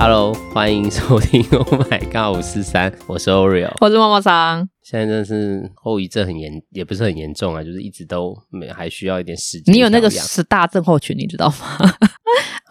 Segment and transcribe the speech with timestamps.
[0.00, 4.68] Hello，欢迎收听 Oh My God 五四三，我是 Oreo，我是妈妈桑。
[4.80, 9.74] 现在真的是后遗症很严，也不是很严重啊，就是一直都没还需要一点时间。
[9.74, 11.92] 你有那个十大症候群，你知道吗？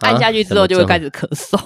[0.00, 1.60] 按下去之后就会开始咳嗽。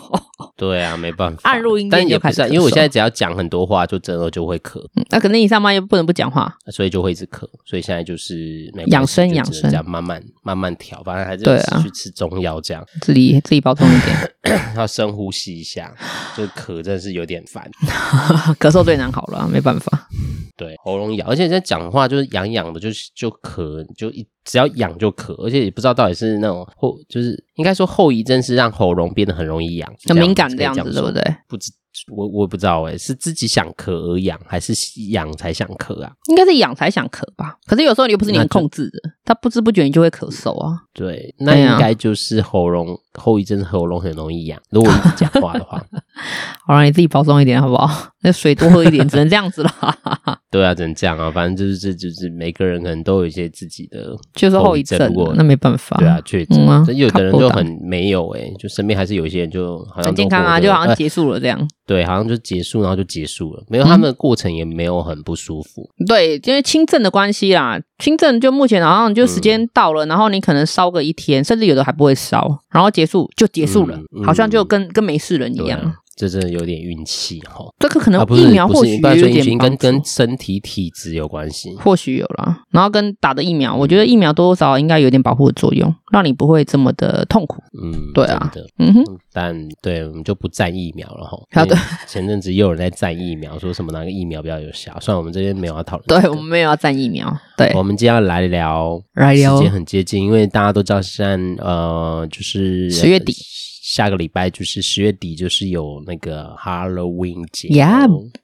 [0.57, 1.51] 对啊，没办法。
[1.51, 2.49] 按录音键就开始咳嗽。
[2.49, 4.81] 因为我现在只要讲很多话，就真的就会咳。
[4.97, 7.47] 嗯，那可能你上班又不能不讲话，所以就会一直咳。
[7.65, 12.85] 所以现在就是养生养生，这样慢慢慢慢调，反正还是要去吃中药这样。
[13.01, 15.95] 自己自己保重一点， 要深呼吸一下。
[16.37, 17.71] 就咳真的是有点烦，
[18.59, 20.09] 咳嗽最难好了，没办法。
[20.57, 29.93] 对，喉咙痒，而且在讲话就是痒痒的，就是就咳，就一只要痒就咳，而且也不知道到底是那种后，就是应该说后遗症是让喉咙变得很容易痒，
[30.35, 31.23] 感这样子，对不对？
[31.49, 31.71] 不知
[32.11, 34.73] 我我不知道哎，是自己想咳而痒，还是
[35.11, 36.11] 痒才想咳啊？
[36.29, 37.57] 应该是痒才想咳吧？
[37.67, 40.79] 可是有时候你又不是你能控制的，它不知不觉你就会咳嗽啊。
[40.95, 44.61] 对，那应该就是喉咙后遗症，是喉咙很容易痒。
[44.71, 45.83] 如果一直讲话的话，
[46.67, 48.09] 好了，你自己保重一点好不好？
[48.25, 49.71] 那水多喝一点，只能这样子了。
[50.51, 51.31] 对啊，只能这样啊。
[51.31, 54.99] 反正就是这就是每个人可能都有一些自己的，就是后遗症。
[55.09, 55.97] 如果那没办法。
[55.99, 61.69] 对啊，确实，有的人就很没有哎，就身边还是有一些人就好像很健康啊，就好像结束了这样。
[61.85, 65.91] 对，好像就结束，然后就结束了，没有他们的过程也没有很不舒服。
[65.99, 75.79] 嗯、对，因为轻症的关系啦，轻症就目前好像就时间到了，嗯、然后你可能烧个一天，甚至有的还不会烧，然后结束就结束了，嗯、好像就跟、嗯、跟没事人一样。
[76.15, 82.63] 这真的有点运气哈，这个可能疫苗或许有点跟跟身体体质有关系，或许有啦。
[82.71, 87.63] 然后跟打的疫苗，我觉得疫苗多多少少应该有点保护的作用，让你不会这么的痛苦。
[87.83, 89.05] 嗯，对啊，嗯哼。
[89.33, 91.39] 但对我们就不赞疫苗了哈。
[91.53, 91.75] 好的，
[92.07, 94.95] 前阵子又有人在赞疫苗，说什么哪个疫苗比较有效？
[95.01, 97.35] 虽然我们这边没有要讨论，对我们没有要赞疫苗。
[97.57, 103.35] 对，我们今天要来聊，来聊，时间很接近，因为大家都知道现在呃，就是十月底。
[103.83, 107.67] 下个礼拜就是十月底，就是有那个 Halloween 节。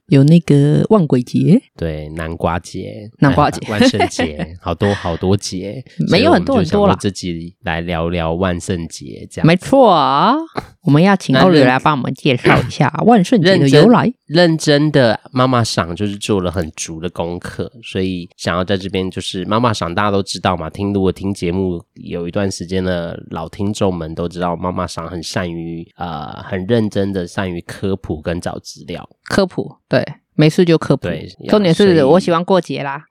[0.09, 6.97] 有那个万鬼节，对，南瓜节、南瓜节、万圣节， 好多好多节，没有很多很多了。
[6.99, 10.35] 这集来聊聊万圣节，这样没错啊。
[10.83, 14.11] 我们要请 Oreo 来帮我们介绍一下 万圣节的由来。
[14.27, 20.71] 认真的妈妈桑就是做了很足的功课，所以想要在这边就是妈妈桑，大家都知道嘛。
[20.71, 29.07] 听如果听节目有一段时间的老听众们都知道，妈妈桑很善于呃很认真的善于科普跟找资料。
[29.29, 31.03] 科普对，没事就科普。
[31.03, 33.05] 对，重点是我喜欢过节啦，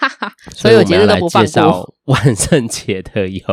[0.54, 1.94] 所以我节日都不放过。
[2.04, 3.44] 万圣节的由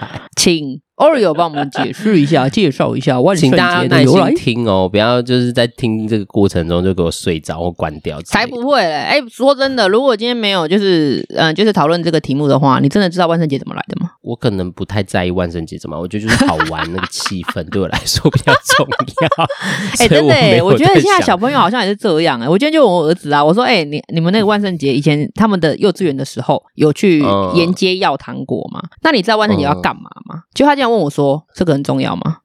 [0.00, 0.80] 来，请。
[0.96, 3.78] Oreo 帮我们解释一下，介绍一下 万圣节的由来。
[3.78, 8.20] 请大家耐心听哦，不要就是在听这个过程中就给我睡着或关掉。
[8.22, 8.94] 才不会嘞！
[8.94, 14.12] 哎，说真的，如果今天没有就是嗯，就是讨论这个题目的话，你真的知道万圣节怎么来的吗？
[14.22, 18.86] 我可能不太在意万圣节怎么，我觉得就是好玩，那个气氛对我来说比较重
[19.20, 19.46] 要。
[20.00, 22.48] 哎，真的哎， 我觉得现在小朋友好像也是这样哎。
[22.48, 27.22] 我今天就问我儿子啊，我说哎，你你们那个万圣节以前他们的幼稚园的时候有去
[27.54, 28.80] 沿街要糖果吗？
[29.02, 30.40] 那你知道万圣节要干嘛吗？
[30.54, 30.92] 就他这样。
[30.92, 32.38] 问我说：“这个很重要吗？”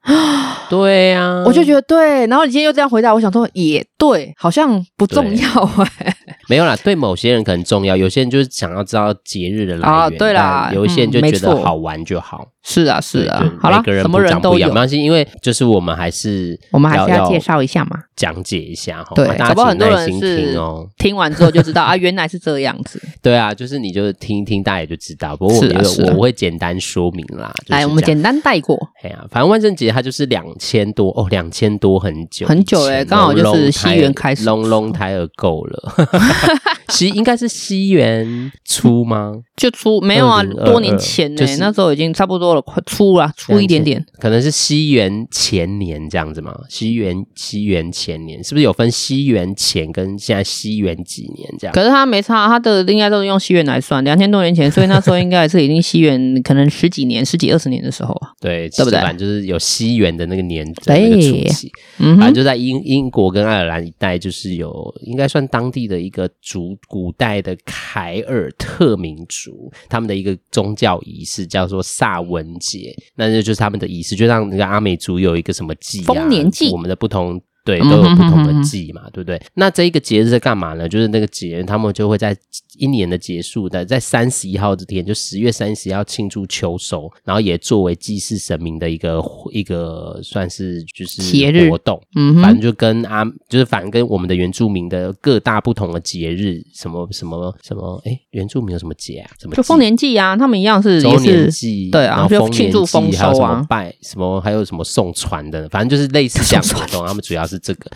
[0.69, 2.25] 对呀、啊，我就觉得对。
[2.27, 6.15] 然后你今天又这样回答，我想说也对，好像不重要哎。
[6.49, 9.97] 没有啦，对某些人可能重要，有些人就是想要知道节日的来源。
[9.97, 12.47] 啊，对啦，有一些人就觉得好玩就好。
[12.63, 19.13] 是啊，是啊，好了，什么人都有，没关系，因为就是我们还是我们还是要介绍一下嘛，讲解一下哈。
[19.15, 20.55] 对，大家很多人是
[20.97, 23.01] 听完之后就知道啊，原来是这样子。
[23.21, 25.35] 对啊，就是你就听一听，大家也就知道。
[25.35, 27.51] 不过我觉得我会简单说明啦。
[27.67, 28.77] 来，我们简单带过。
[29.03, 35.93] 哎呀，反正万圣节它就是两千多哦，两千多很久很久哎，刚好就是西元开始，long long time ago 了。
[36.89, 39.33] 西应该是西元初吗？
[39.55, 42.61] 就初没有啊，多年前呢，那时候已经差不多了。
[42.61, 46.53] 快初了，初一点点，可能是西元前年这样子嘛？
[46.69, 51.73] 西元西元前年是不是有分西元前跟现在西元几年这样？
[51.73, 58.29] 可是他没差，他的应该都是用西元来算，两千多年前，所以那时候应该是已经西元可能十几年、十几二十年的时候啊。
[58.41, 58.99] 对，对不对？
[59.17, 77.41] 就是有西元的那个年的那个初期，嗯，反正就在英英国跟爱尔兰一带，就是有应该算当地的一个族，古代的凯尔特民族，他们的一个宗教仪式叫做萨文节，那这就是他们的仪式，就像那个阿美族有一个什么祭，啊，丰年祭，我们的不同。
[77.63, 79.41] 对，都有不同的季嘛，对不对？
[79.53, 80.89] 那这一个节日在干嘛呢？
[80.89, 82.35] 就是那个节日，他们就会在
[82.77, 89.21] 一年的结束的，在三十一号这天，就十月三十一号庆祝秋收，然后也作为祭祀神明的一个
[89.51, 92.01] 一个算是就是节日活动。
[92.15, 99.29] 嗯，反正就跟阿，就是反正跟我们的原住民的各大不同的节日，什么什么什么，哎，原住民有什么节啊？
[99.39, 99.55] 什么？
[99.55, 107.91] 就丰年祭啊，他们一样是周年祭，对啊，然后丰年祭还有什么拜什么，还有什么送船的，反正就是类似这样的活动，他们主要是这个。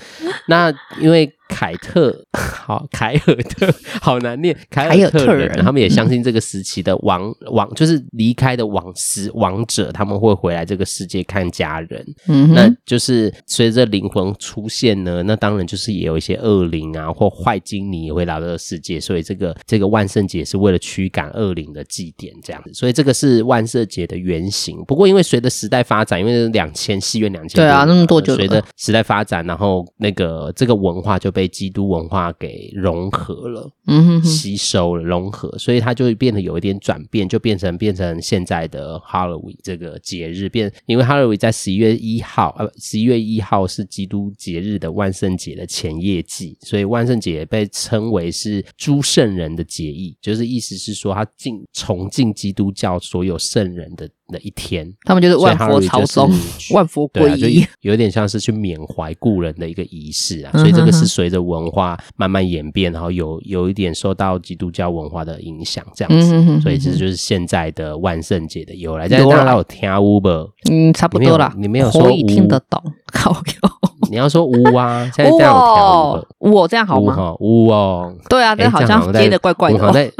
[0.47, 1.31] 那因为。
[1.47, 4.55] 凯特，好， 凯尔特，好难念。
[4.69, 12.05] 凯尔特人，他们也相信这个时期的王王，就是离开的亡死亡者，他们会回来这个世界看家人。
[12.27, 22.73] 嗯，那就是随着灵魂出现呢，那当然就是也有一些恶灵啊或坏精灵也会来到这个世界，所以这个这个万圣节是为了驱赶恶灵的祭典这样子。
[22.73, 24.83] 所以这个是万圣节的原型。
[24.85, 28.35] 不过因为随着时代发展，因为两千西元两千对啊，那么多久？
[28.35, 54.09] 随着时代发展，然后那个这个文化就被基督文化给融合了，嗯哼哼，吸收了融合，所以它就会变得有一点转变，就变成变成现在的 Halloween 这个节日变，因为 Halloween 在十一月一号，呃，十一月一号是基督节日的万圣节的前夜祭，所以万圣节被称为是诸圣人的节义，就是意思是说他敬崇敬基督教所有圣人的。
[54.31, 56.31] 的一天，他们就是 万佛朝宗，
[56.73, 60.51] 万佛归一，啊，有点像是去缅怀故人的一个仪式啊。
[60.53, 66.61] 所以这个是随着文化慢慢演变，然后有有一点受到基督教文化的影响，这样子。
[66.61, 69.07] 所以这就是现在的万圣节的由来。
[69.07, 70.29] 大家有听乌不？
[70.71, 71.53] 嗯，差不多啦。
[71.57, 72.81] 你没有说乌，听得懂？
[73.13, 73.41] 好，
[74.09, 75.09] 你要说乌啊？
[75.15, 77.35] 现在这样乌，乌这样好吗？
[77.39, 80.11] 乌哦，对啊，这好像接的怪怪的。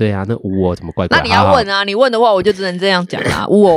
[0.00, 1.18] 对啊，那呜哦怎么怪怪？
[1.18, 3.46] 那你要问啊，好好你问的话我就只能这样讲啦。
[3.50, 3.76] 呜哦，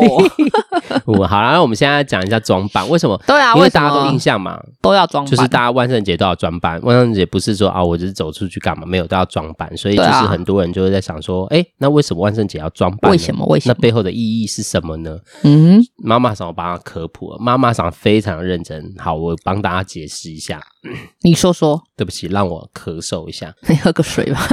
[1.07, 3.21] 呜好了，那我们现在讲一下装扮，为什么？
[3.27, 6.81] 对啊，因为大家都印象嘛，都要装扮，就是大家万圣节都要装扮。
[6.81, 8.85] 万圣节不是说啊，我就是走出去干嘛？
[8.85, 9.75] 没有，都要装扮。
[9.75, 13.11] 所以就是很多人就会在想说，哎、啊，那为什么万圣节要装扮？
[13.11, 13.45] 为什么？
[13.47, 13.75] 为什么？
[13.75, 15.19] 那背后的意义是什么呢？
[15.43, 18.95] 嗯，妈妈想我帮他科普了，妈妈想非常认真。
[18.97, 20.61] 好，我帮大家解释一下。
[21.23, 23.53] 你说说，对不起，让我咳嗽一下。
[23.67, 24.47] 你喝个水吧。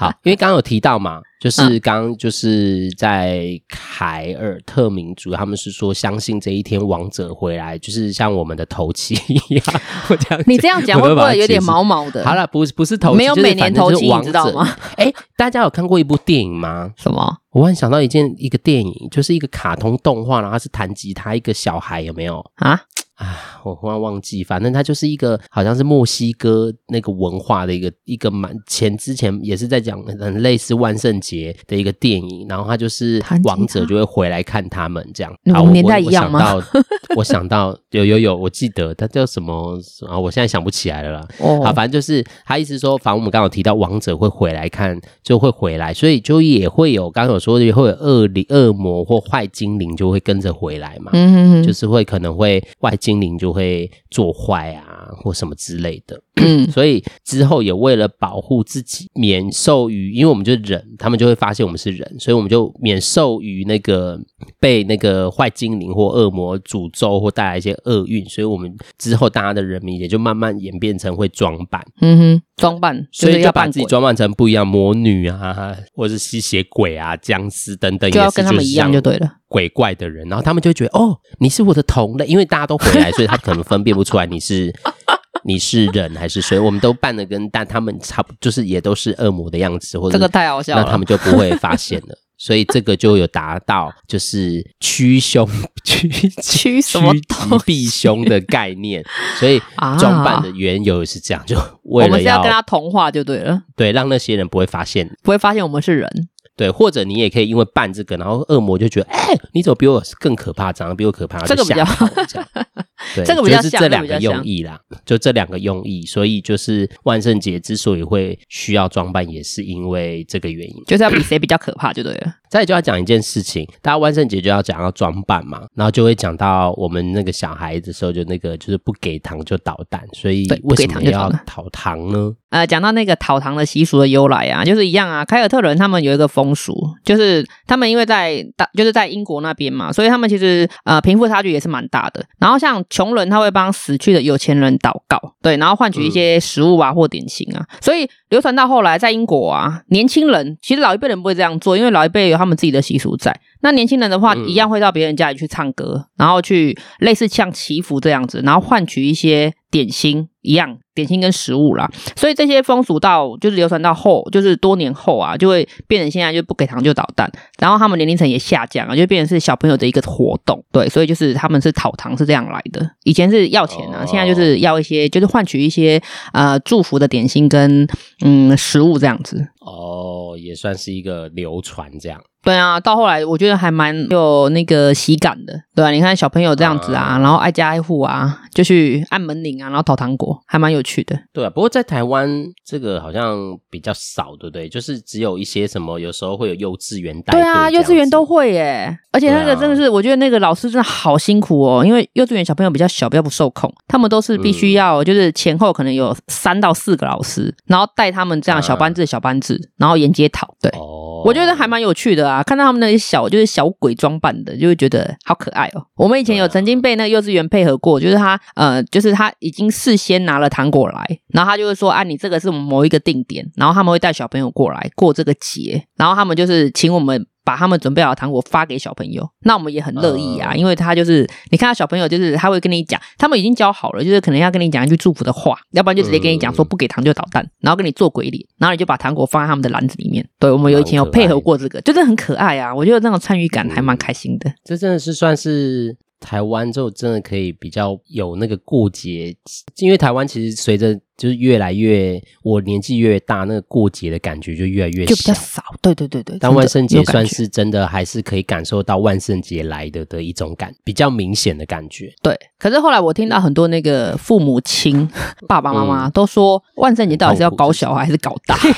[0.00, 1.20] 好，因为刚刚有提到嘛。
[1.40, 9.64] 就是刚就是在凯尔特民族，他们是说相信这一天王者回来，就是像我们的头七一样。
[10.10, 12.22] 我这样，你这样讲会不会有点毛毛的？
[12.26, 14.68] 好了，不是不是头七，没有每年头七，你知道吗？
[14.96, 16.90] 哎，大家有看过一部电影吗？
[16.98, 17.38] 什么？
[17.52, 22.78] 我然想到一件一个电影，就是一个卡通动画，然后他是弹吉他一个小孩，有没有啊？
[23.20, 35.30] 啊，我忽然忘记，反正它就是一个好像是墨西哥那个文化的一个一个蛮前之前也是在讲很类似万圣节的一个电影，然后他就是王者就会回来看他们这样。
[35.52, 36.54] 好，年代一样吗？
[36.54, 36.82] 我想到，
[37.16, 39.78] 我想到有有有，我记得他叫什么
[40.08, 40.18] 啊？
[40.18, 41.28] 我现在想不起来了啦。
[41.40, 51.10] 哦，好，反正就是他意思说，反正我们刚刚有提到王者会回来看，就会回来，所以就也会有刚刚有说也会有恶灵、恶魔或坏精灵就会跟着回来嘛。
[51.12, 53.09] 嗯哼哼，就是会可能会外精。
[53.10, 56.22] 精灵就会做坏啊，或什么之类的。
[56.42, 64.18] 嗯，所以之后也为了保护自己，免受于，因为我们就是人，他们就会发现我们是人，所以我们就免受于那个
[64.58, 68.24] 被那个坏精灵或恶魔诅咒或带来一些厄运。
[68.26, 71.84] 所以我们之后大家的人民也就慢慢演变成会装扮。
[72.00, 79.28] 嗯哼，装扮，所以要把自己装扮成不一样魔女啊，或者是吸血鬼啊、僵尸等等，就要跟他们一样就对了。
[79.48, 84.72] 鬼怪的人，然后他们就觉得哦，你是我的同类，因为大家都回来，所以他可能分辨不出来你是
[85.44, 86.58] 你是人还是谁。
[86.58, 92.16] 我们都扮的跟但他们差不，就是也都是恶魔的样子，或者这个太好笑了，那他们就不会发现了。
[92.42, 95.46] 所以这个就有达到就是趋凶
[95.84, 96.08] 趋
[96.42, 97.20] 趋什么吉
[97.66, 99.04] 避凶的概念。
[99.38, 99.60] 所以
[99.98, 106.28] 装扮的缘由是这样，就为了要我们是要跟他同化就对了，对，让那些人不会发现，不会发现我们是人。
[106.56, 112.48] 对，或者你也可以因为扮这个，然后恶魔就觉得，哎，你怎么比我更可怕，长得比我可怕，这个比较好，这样。
[113.14, 122.34] 对，这个比较就是这两个用意啦，就这两个用意，所以就是万圣节之所以会需要装扮，也是因为这个原因，就是要比谁比较可怕就对了。
[122.50, 132.32] 再就要讲一件事情，大家万圣节就要讲要装扮嘛，然后就会讲到我们那个小孩子的时候，就那个就是不给糖就捣蛋，所以为什么要讨糖呢？
[132.48, 142.24] 呃，讲到那个讨糖的习俗的由来啊，就是一样啊，凯尔特人他们有一个风俗，就是他们因为在大就是在英国那边嘛，所以他们其实呃贫富差距也是蛮大的。
[142.40, 152.40] 然后像穷人他会帮死去的有钱人祷告，对，然后换取一些食物啊或点心啊，所以流传到后来在英国啊，年轻人其实老一辈人不会这样做，因为老一辈有。
[152.40, 177.86] 他们自己的习俗在，那年轻人的话，一样会到别人家里去唱歌，嗯、然后去类似像祈福这样子，然后换取一些点心一样，点心跟食物啦，所以这些风俗到就是流传到后，就是多年后啊，就会变成现在就不给糖就捣蛋，然后他们年龄层也下降啊，就变成是小朋友的一个活动，对，所以就是他们是讨糖是这样来的，以前是要钱啊，现在就是要一些，就是换取一些呃祝福的点心跟
[178.24, 179.46] 嗯食物这样子。
[179.60, 182.20] 哦，也算是一个流传这样。
[182.42, 191.18] 对啊，到后来我觉得还蛮有那个喜感的，对啊，你看小朋友这样子啊，嗯、然后挨家挨户啊，就去按门铃啊，然后讨糖果，还蛮有趣的。
[191.32, 192.28] 对啊，不过在台湾
[192.64, 193.36] 这个好像
[193.68, 194.68] 比较少，对不对？
[194.68, 197.32] 就是只有一些什么，有时候会有幼稚园带。
[197.32, 210.54] 对啊，幼稚园都会耶，而且那个真的是，啊、我觉得那个老师真的好辛苦哦，因为幼稚园小朋友比较小，比较不受控，他们都是必须要就是前后可能有三到四个老师，然后带他们这样小班制、小班制，然后沿街讨。
[210.60, 210.70] 对。
[210.78, 215.84] 哦我觉得还蛮有趣的啊，看到他们那些小就是小鬼装扮的，就会觉得好可爱哦。
[215.94, 227.26] 我们以前有曾经被那个幼稚园配合过，就是他呃，就是他已经事先拿了糖果来，然后他就会说啊，你这个是我们某一个定点，然后他们会带小朋友过来过这个节，然后他们就是请我们。
[227.42, 240.24] 把他们准备好的糖果发给小朋友，那我们也很乐意啊，因为他就是你看到小朋友，就是他会跟你讲，他们已经教好了，就是可能要跟你讲一句祝福的话，要不然就直接跟你讲说不给糖就捣蛋，然后跟你做鬼脸，然后你就把糖果放在他们的篮子里面。
[240.38, 244.52] 对，我们有以前有配合过这个，就是很可爱啊，我觉得那种参与感还蛮开心的。
[244.62, 245.96] 这真的是算是。
[246.20, 249.34] 台湾就真的可以比较有那个过节，
[249.78, 255.62] 因为台湾其实随着就是越来越我年纪越大，那个过节的感觉就越来越就比较少。
[255.80, 262.12] 对对对对，但万圣节算是真的，还是可以感受到万圣节来的的一种感，比较明显的感觉。
[262.22, 265.08] 对，可是后来我听到很多那个父母亲、
[265.48, 268.74] 爸爸妈妈都说，万圣节到底是要搞小孩还是搞大人？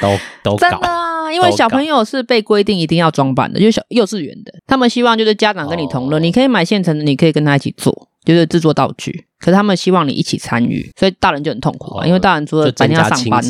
[0.00, 9.26] 都都真的啊，因为小朋友是被规定一定要装扮的，就是小幼稚园的，他们希望就是家长跟你同乐，哦、你可以买现成的，你可以跟他一起做，就是制作道具。
[9.40, 13.42] 可是他们希望你一起参与，所以大人就很痛苦啊，因为大人除了白天要上班，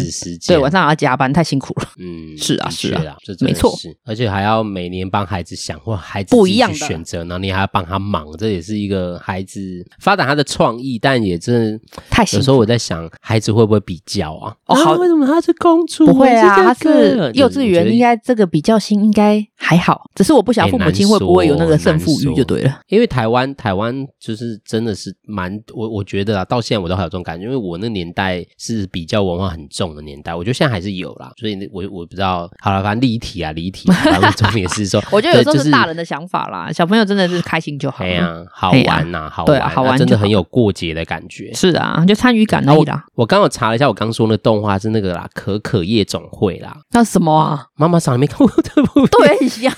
[0.46, 1.88] 对，晚上还要加班，太辛苦了。
[1.98, 9.60] 嗯， 是啊，是啊，没错，而且还要每年帮孩子想，或孩子不一样的选择，然后你还要帮他忙，这也是一个孩子
[9.98, 12.40] 发展他的创意，但也真的太辛苦。
[12.40, 14.54] 有时候我在想，孩子会不会比较啊？
[14.66, 16.06] 哦，好，为什么他是公主？
[16.06, 20.04] 不会啊，他是幼稚园，应该这个比较心应该还好。
[20.14, 22.80] 只是我不晓得父母亲会不会有那个胜负欲就对了。
[22.86, 25.60] 因为台湾，台湾就是真的是蛮。
[25.80, 33.90] 我我觉得啊，到现在我都还有这种感觉，因为我那年代是比较文化很重的年代，我觉得现在还是有啦，所以我我不知道，好了，反正离题啊，离题。
[34.04, 41.52] 然后重点是说， 我觉得有时候是大人的想法啦，就是、小朋友真的是开心就好，哎呀，好玩呐、啊，好玩、啊，好玩，真的很有过节的感觉。
[41.54, 43.04] 是啊，就参与感而已啦。
[43.14, 46.76] 我刚刚查了一下，我刚说那动画是那个啦，可可夜总会啦。
[46.90, 47.66] 那什么啊？
[47.76, 49.06] 妈妈桑没看过这部？
[49.06, 49.72] 对呀，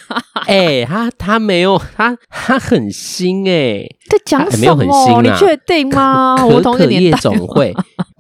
[0.53, 4.61] 哎、欸，他他没有，他他很新哎、欸，在讲什么？
[4.61, 5.21] 没有很新啊？
[5.23, 6.37] 你确定吗？
[6.45, 7.75] 我可可夜总会，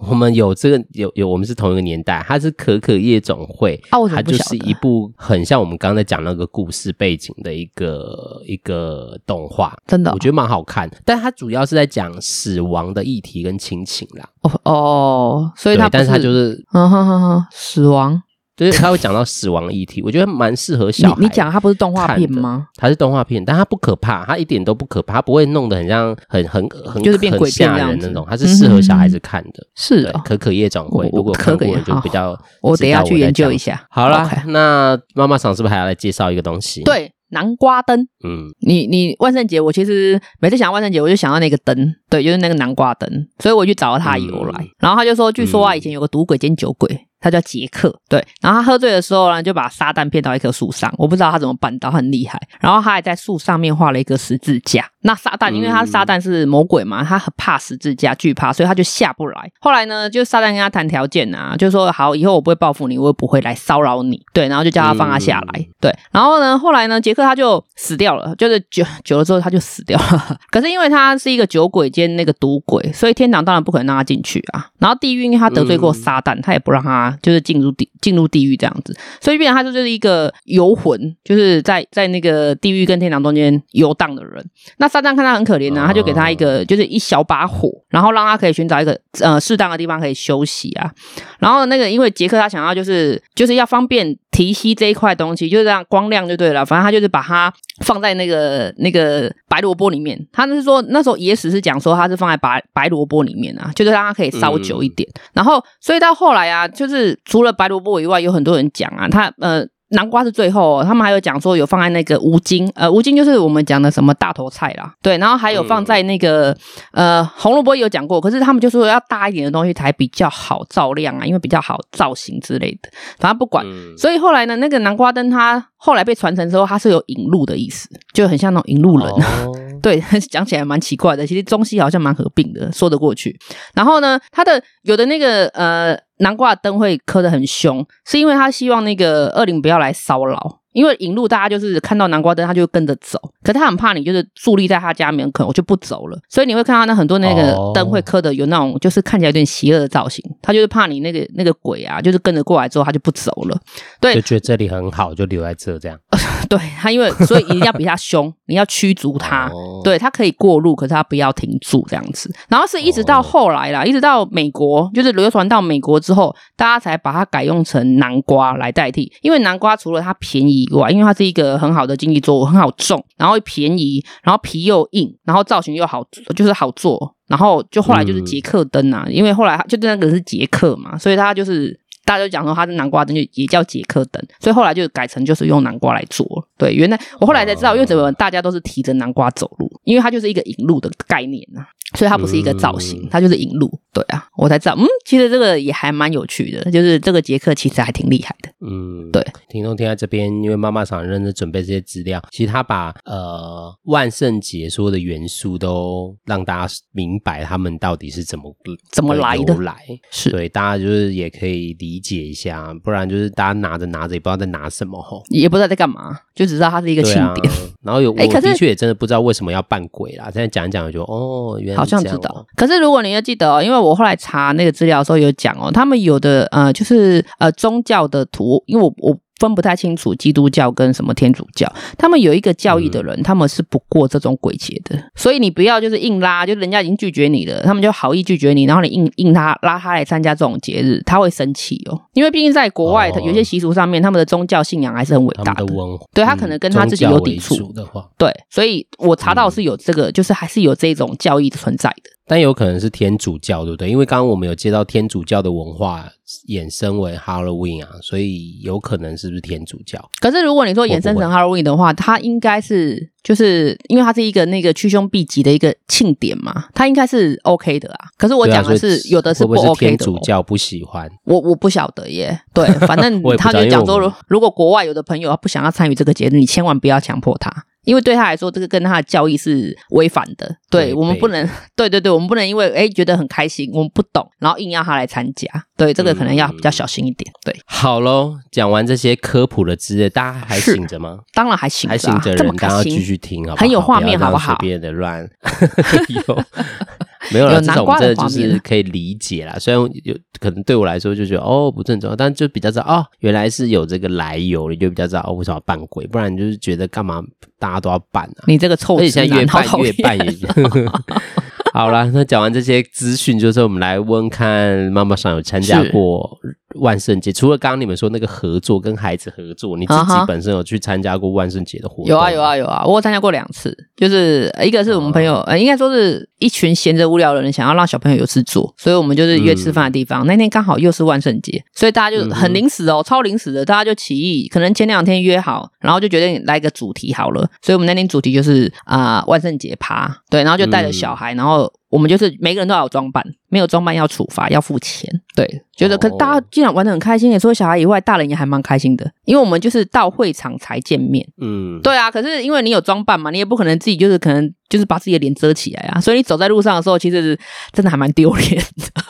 [0.09, 2.25] 我们有这个有有，我们是同一个年代。
[2.27, 10.91] 它是可可夜总会，它就是一部很像我们刚才讲那个故事背景的一个一个动画，真的，我觉得蛮好看。
[11.05, 14.27] 但它主要是在讲死亡的议题跟亲情啦。
[14.41, 18.23] 哦哦，所以它，但是它就是，嗯哼哼哼，死亡。
[18.63, 21.17] 就是他会讲到死亡议题，我觉得蛮适合小孩。
[21.21, 22.67] 你讲他不是动画片吗？
[22.77, 29.67] 他是动画片，但他不可怕，他一点都不可怕，他不会弄得很像很很很就是变鬼吓人那种，他是适合小孩子看的。
[29.75, 33.85] 是的，可可夜总会，如果可可夜就比较，我等下去研究一下。
[33.91, 36.83] 好了，那妈妈桑是不是还要来介绍一个东西？
[36.83, 38.01] 对，南瓜灯。
[38.25, 44.67] 嗯，你你万圣节，我其实每次想到万圣节，我就想到那个灯，对，就是那个南瓜灯，所以我去找了他由来。
[44.79, 47.07] 然后他就说，据说啊，以前有个赌鬼兼酒鬼。
[47.23, 52.39] 他叫杰克，对，然后他喝醉的时候呢，就把撒旦骗到一棵树上，我不知道他怎么办到，很厉害。
[52.61, 54.85] 然后他还在树上面画了一个十字架。
[55.03, 59.53] 那撒旦，因为他撒旦是魔鬼嘛，他很怕十字架，惧怕，所以他就下不来。
[59.61, 65.93] 后来呢，就撒旦跟他谈条件啊，就说好，以后我不会报复你，我也不会来骚扰你，对，然后就叫他放他下来，对。
[66.11, 70.39] 然后呢，后来呢，杰克他就死掉了，就是久久了之后他就死掉了。
[70.51, 74.69] 可是因为他是一个酒鬼兼那个赌鬼，所以天堂当然不可能让他进去啊。
[74.79, 84.45] 然后地狱因为他得罪过撒旦，他也不让他就是进入地进入地狱这样子，所以变成他就是一个游魂，就是在在那个地狱跟天堂中间游荡的人。
[84.79, 90.93] 那撒旦看他很可怜呢、啊，他就给他一个，就是一小把火，然后让他可以寻找一个呃适当的地方可以休息啊。
[91.39, 96.63] 然后那个因为杰克他想要就是就是要方便提携这一块东西，就是这样光亮就对了。
[96.67, 97.51] 反正他就是把它
[97.83, 100.21] 放在那个那个白萝卜里面。
[100.31, 105.09] 他是说那时候野史是讲说他是放在白白萝卜里面啊，就是让它可以烧久一点。
[105.15, 109.67] 嗯、然后所以到后来啊，就是除了白萝卜以外，有很多人讲啊，他呃。
[109.93, 116.51] 南瓜是最后，他们还有讲说有放在那个五金，呃，五金就是我们讲的什么大头菜啦，对，然后还有放在那个、
[116.93, 133.37] 嗯、呃红萝卜也有讲过，可是他们就说要大一点的东西才比较好照亮啊，因为比较好造型之类的，反正不管，嗯、所以后来呢，那个南瓜灯它后来被传承之后，它是有引路的意思，就很像那种引路人，哦、 对， 讲起来蛮奇怪的，其实中西好像蛮合并的，说得过去。
[133.75, 135.99] 然后呢，它的有的那个呃。
[136.19, 140.61] 南瓜灯会磕得很凶，是因为他希望那个恶灵不要来骚扰。
[140.73, 143.19] 因为引路，大家就是看到南瓜灯，他就跟着走。
[143.43, 146.19] 可是他很怕你，就是伫立在他家门口，我就不走了。
[146.29, 150.25] 所以你会看到那很多那个灯会刻的有那种，就是看起来有点邪恶的造型。
[150.41, 153.61] 他就是怕你那个那个鬼啊，就是跟着过来之后，他就不走了。
[154.01, 155.99] 对，就觉得这里很好，就留在这这样。
[156.57, 159.51] 对他，因为所以一定要比他凶，你要驱逐他。
[159.83, 162.33] 对，他可以过路，可是他不要停住这样子。
[162.49, 169.13] 然后是一直到后来啦，一直到美国，就是流传到美国之后，大家才把它改用成南瓜来代替。
[169.23, 170.53] 因为南瓜除了它便宜。
[170.53, 176.07] 以外，因为它是一个很好的经济作物，很好种，然后便宜，然后皮又硬，然后造型又好，
[176.37, 177.17] 就是好做。
[177.27, 184.23] 然后就后来就是捷克灯啊，嗯、因为后来就那个是捷克嘛，所以它就是大家就讲说它的南瓜灯，就也叫捷克灯。
[184.41, 186.49] 所以后来就改成就是用南瓜来做。
[186.57, 191.69] 对，原来我后来才知道，因为怎么大家都是提着南瓜走路，因为它就是一个引路的概念啊。
[191.95, 193.81] 所以它不是一个造型，嗯、它就是引路。
[193.93, 198.51] 对啊，我才知道，嗯，其实这个也还蛮有趣的，就是这个杰克其实还挺厉害的。
[198.67, 199.23] 嗯，对。
[199.51, 208.57] 听众听在这边，因为妈妈桑认真准备这些资料，其实他把呃万圣节所有的元素都让大家明白他们到底是怎么
[208.91, 209.77] 怎么来的来，
[210.11, 217.53] 是对大家就是也可以理解一下，不然就是大家拿着拿着也不知道在拿什么吼，也不知道在干嘛，就只知道它是一个庆典。
[217.53, 220.31] 啊、然后有，欸、我的确也真的不知道为什么要扮鬼啦。
[220.33, 221.82] 现在讲一讲，我就哦，原来。
[221.83, 245.75] 好像知道，可是如果你要记得哦，因为我后来查那个资料的时候有讲哦，他们有的呃就是呃宗教的图，因为我我分不太清楚基督教跟什么天主教，他们有一个教义的人，嗯、他们是不过这种鬼节的，所以你不要就是硬拉，就人家已经拒绝你了，他们就好意拒绝你，然后你硬硬他拉他来参加这种节日，他会生气哦，因为毕竟在国外，哦、有些习俗上面，他们的宗教信仰还是很伟大的，的
[246.15, 247.73] 对他可能跟他自己有抵触。
[247.73, 252.11] 的话，对，所以我查到是有这个，嗯、就是还是有这种教义存在的。
[252.33, 253.91] 但有可能是天主教，对不对？
[253.91, 256.09] 因为刚刚我们有接到天主教的文化
[256.49, 260.03] 衍生为 Halloween 啊，所以有可能是不是天主教？
[260.19, 268.07] 可是如果你说衍生成 Halloween 的话，它应该是就是因为它是一个那个驱凶避吉的一个庆典嘛，它应该是 OK 的啊。
[268.17, 271.11] 可是我讲的是有的是不 OK 的，会不会天主教不喜欢？
[271.27, 272.41] 我我不晓得耶。
[272.55, 277.53] 对，反正 他就讲说，如果国外有的朋友他不想要参与这个节日，你千万不要强迫他。
[277.85, 280.57] 因为对他来说，这个跟他的教义是违反的。
[280.71, 285.49] 对，我们不能，对对对，我们不能因为哎觉得很开心，我们不懂，然后硬要他来参加。
[285.77, 287.31] 对，这个可能要比较小心一点。
[287.45, 291.19] 对，好喽，讲完这些科普的知识，大家还醒着吗？
[291.35, 293.63] 当然还醒着，啊，还醒着人，大家继续听好不好？
[293.63, 294.57] 很有画面，好不好？
[294.61, 295.29] 随便的乱。
[297.31, 299.57] 没有了，至少我们真的就是可以理解啦。
[299.59, 307.23] 虽然有可能对我来说就觉得哦不正宗，但就比较知道哦，原来是有这个来由，你就比较知道哦为什么要扮鬼，不然就是觉得干嘛
[307.59, 308.45] 大家都要扮啊？
[308.47, 310.33] 你这个臭，而且现在越扮越扮越。
[311.73, 316.39] 好啦，那讲完这些资讯，就是我们来问看妈妈上有参加过
[316.77, 322.07] 万圣节，除了刚刚你们说那个合作跟孩子合作，你自己本身有去参加过万圣节的活动？
[322.07, 330.25] 有啊有啊有啊，我有参加过两次，就是一个是我们朋友，呃，应该说是一群闲着无聊的人想要让小朋友有事做，所以我们就是约吃饭的地方。
[330.25, 341.73] 嗯、那天刚好又是万圣节，所以大家就很临时哦，嗯、超临时的，大家就起意，可能前两天约好，然后就决定来个主题好了，所以我们那天主题就是啊、呃、万圣节趴，对，然后就带着小孩，然后。
[341.93, 345.07] 我们就是每个人都要有装扮，没有装扮要处罚，要付钱。
[345.37, 349.13] 对，觉得可是大家竟然玩的很开心，也除了小孩以外，大人也还蛮开心的。
[349.27, 352.11] 因为我们就是到会场才见面，嗯，对啊。
[352.11, 357.39] 可是因为你有装扮嘛，你也不可能自己就是可能就是把自己的脸遮起来啊，所以你走在路上的时候，其实是
[357.73, 359.03] 真的还蛮丢脸的。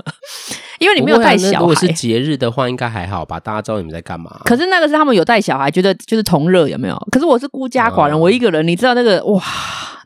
[0.81, 3.39] 因为你没有带小孩，如果是节日的话，应该还好吧？
[3.39, 4.41] 大家知道你们在干嘛。
[4.45, 7.09] 可是那个是他们有带小孩，觉得就是同乐，有没有？
[7.13, 9.41] 可是我是孤家寡人，我一个人，你知道那个哇。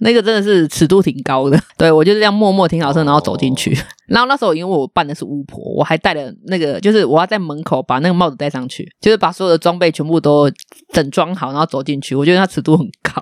[0.00, 3.70] 那个真的是尺度挺高的， 对，我就是这样默默停好车，然后走进去。
[3.70, 3.84] Oh.
[4.06, 10.50] 然后那时候因为我扮的是巫婆，我还戴了那个，就是我要在门口把那个帽子戴上去，就是把所有的装备全部都
[10.92, 12.14] 整装好，然后走进去。
[12.14, 13.12] 我觉得它尺度很高。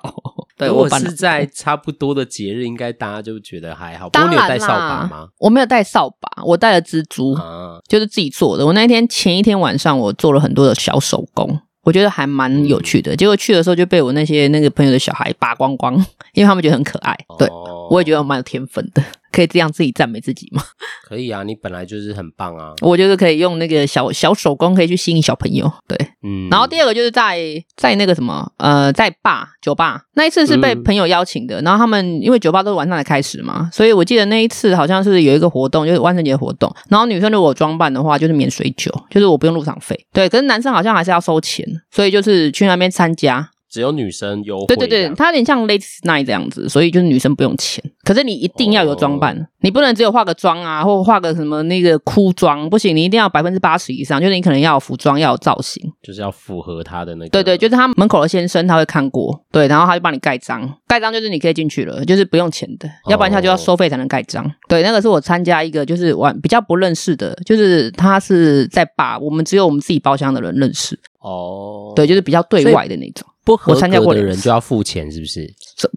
[0.57, 4.07] 对，我是在差不多的节日，应该大家就觉得还好。
[4.09, 5.27] 当然啦，你有带扫把吗？
[5.39, 8.65] 我没有带扫把，我带了蜘蛛，啊、就是自己做的。
[8.65, 11.59] 我那一天前一天晚上，我做了很多的小手工。
[11.85, 15.95] 我觉得还蛮有趣的，结果去的时候就被我那些那个朋友的小孩扒光光，
[16.33, 17.15] 因为他们觉得很可爱。
[17.37, 17.47] 对，
[17.95, 19.01] 我也觉得我蛮有天分的。
[19.35, 20.63] 可以这样自己赞美自己吗？
[21.05, 22.71] 可以啊，你本来就是很棒啊。
[22.81, 26.47] 我就是可以用那个小小手工可以去吸引小朋友，对，嗯。
[26.49, 27.37] 然后第二个就是在
[27.75, 36.73] 在那个什么呃，在吧酒吧那一次是被朋友邀请的，嗯、然后他们因为酒吧都是晚上才开始嘛，所以我记得那一次好像是有一个活动，就是万圣节活动。
[36.89, 39.99] 然后女生如果装扮的话，就是免水酒，就是我不用入场费。
[40.13, 43.49] 对，可是男生好像还是要收钱，所以就是去那边参加。
[43.75, 57.29] 只有女生优惠，对对对，它有点像 Ladies Night 这样子，所以就是女生不用钱，可是你一定要有装扮，哦、你不能只有化个妆啊，或化个什么那个哭妆，不行，你一定要百分之八十以上，就是你可能要有服装，要有造型，就是要符合他的那个。
[57.31, 64.45] 对对，就是他门口的先生他会看过，对，然后他就帮你盖章，盖章就是你可以进去了，就是不用钱的，要不然他就要收费才能盖章。
[64.45, 73.27] 哦、对，那个是我参加一个就是玩比较不认识的，就是他是在把我们只有我们自己包厢的人认识哦，对，就是比较对外的那种。
[73.45, 75.49] 不合格的人就要付钱，是不是？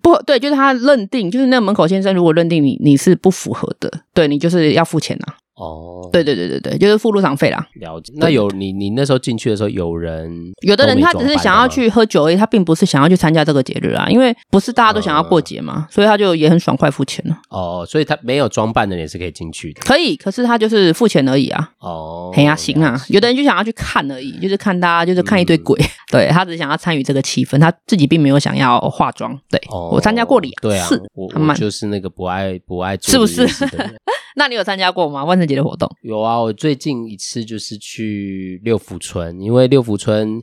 [0.02, 5.34] 不对，就是他认定，就是那个门口先生，如果认定你你是不符合的，对你就是要付钱呐、啊。
[5.58, 7.66] 哦，对对对对对，就是付入场费啦。
[7.80, 8.12] 了解。
[8.16, 17.36] 那有你你那时候进去的时候，有人有的人他只是想要去喝酒而已，他并不是想要去参加这个节日啊，因为不是大家都想要过节嘛，所以他就也很爽快付钱了。
[17.50, 19.80] 哦，所以他没有装扮的人也是可以进去的。
[19.80, 21.70] 可以，可是他就是付钱而已啊。
[21.80, 23.00] 哦，很呀，行啊。
[23.08, 25.78] 有的人就想要去看而已，就是看大家就是看一堆鬼。
[26.12, 29.36] 对，他只想要参与这个气氛，他自己并没有想要化妆。
[29.50, 33.66] 对，我参加过礼，对啊，我就是那个不爱不爱做，是不是？
[34.38, 35.24] 那你有参加过吗？
[35.24, 35.90] 万圣节的活动？
[36.03, 40.40] 有啊，我最近一次就是去六福村，因为六福村。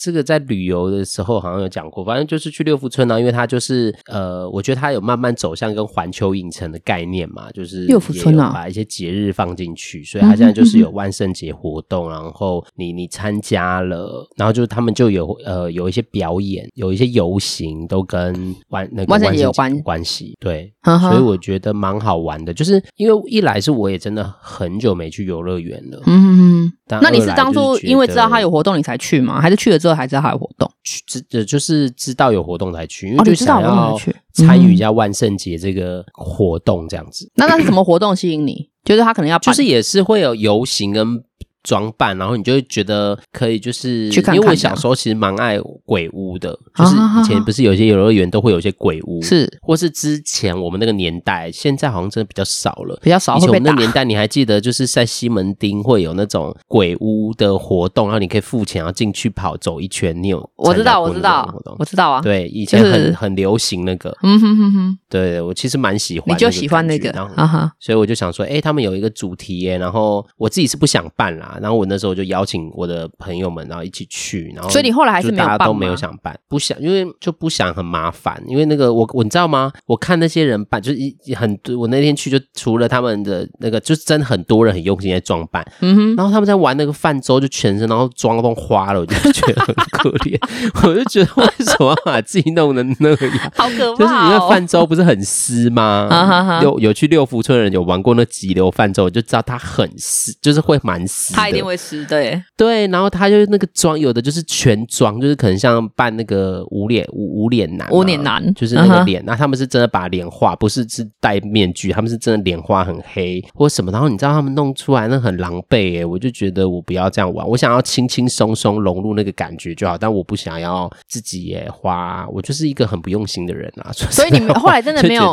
[0.00, 26.72] 这个在旅游的时候好像有讲过，反正就是去六福村呢，因为它就是呃，我觉得它有慢慢走向跟环球影城的概念嘛，就是六福村啊，把一些节日放进去，所以它现在就是有万圣节活动，然后你你参加了，然后就他们就有呃有一些表演，有一些游行，都跟万那个万圣节有关关系，对，所以我觉得蛮好玩的，就是因为一来是我也真的很久没去游乐园了，嗯，
[27.02, 29.40] 那你是当初因为知道他有活动你才去吗？
[29.40, 29.94] 还是去了之后？
[29.94, 30.70] 才知道他有活动，
[31.06, 33.98] 知呃就是知道有活动才去，因为就想要
[34.32, 37.30] 参与一下万圣节这个活动这样子。
[37.34, 38.68] 那那是什么活动吸引你？
[38.84, 41.22] 就是他可能要，就是也是会有游行跟。
[41.68, 53.36] 装扮，然后你就会觉得可以，就是去看看，因为我小时候其实蛮爱鬼屋的，就是以前不是有些游乐园都会有一些鬼屋，是，或是之前我们那个年代，现在好像真的比较少了，比较少。
[53.36, 60.16] 以前我们那年代，你还记得就是在西门町会有那种鬼屋的活动，然后你可以付钱，然后进去跑走一圈。
[60.22, 60.50] 你有？
[60.56, 62.22] 我知道，我知道，我知道啊。
[62.22, 64.98] 对，以前很很流行那个，嗯哼哼哼。
[65.10, 71.57] 对，我其实蛮喜欢，你就喜欢那个，然后，所以我就想说，哎，他们有一个主题耶，然后我自己是不想办啦。
[71.60, 79.72] 然后我那时候就邀请我的朋友们，然后一起去，然后所以你后来还是没有办，大家都没有想办，不想，因为就不想很麻烦，因为那个我我你知道吗？
[79.86, 90.38] 我看那些人办，就是一很，我那天去就除了他们的那个，就是真的很多人很用心在装扮，嗯哼，然后他们在玩那个泛舟，就全身然后妆都花了，我就觉得很 可怜，
[90.86, 93.18] 我就觉得为什么要把自己弄的那样？
[93.56, 96.60] 好可怕，就是你那泛舟不是很湿吗？
[96.62, 102.08] 有有去六福村的人有玩过那急流泛舟，我就知道它很湿，就是会蛮湿，它一定会湿的。
[102.08, 109.24] 对对，然后他就那个妆，有的就是全妆，就是可能像扮那个无脸无无脸男，无脸男就是那个脸。
[109.24, 109.38] 那、uh huh.
[109.38, 113.90] 他们是真的把脸画，不是是戴面具，他们是真的脸画很黑或什么。
[113.90, 119.96] 然后你知道他们弄出来那很狼狈耶，我就觉得我不要这样玩，我想要轻轻松松融入那个感觉就好。
[119.96, 123.92] 但我不想要自己也花，我就是一个很不用心的人啊。
[123.94, 125.32] 所以你们后来真的没有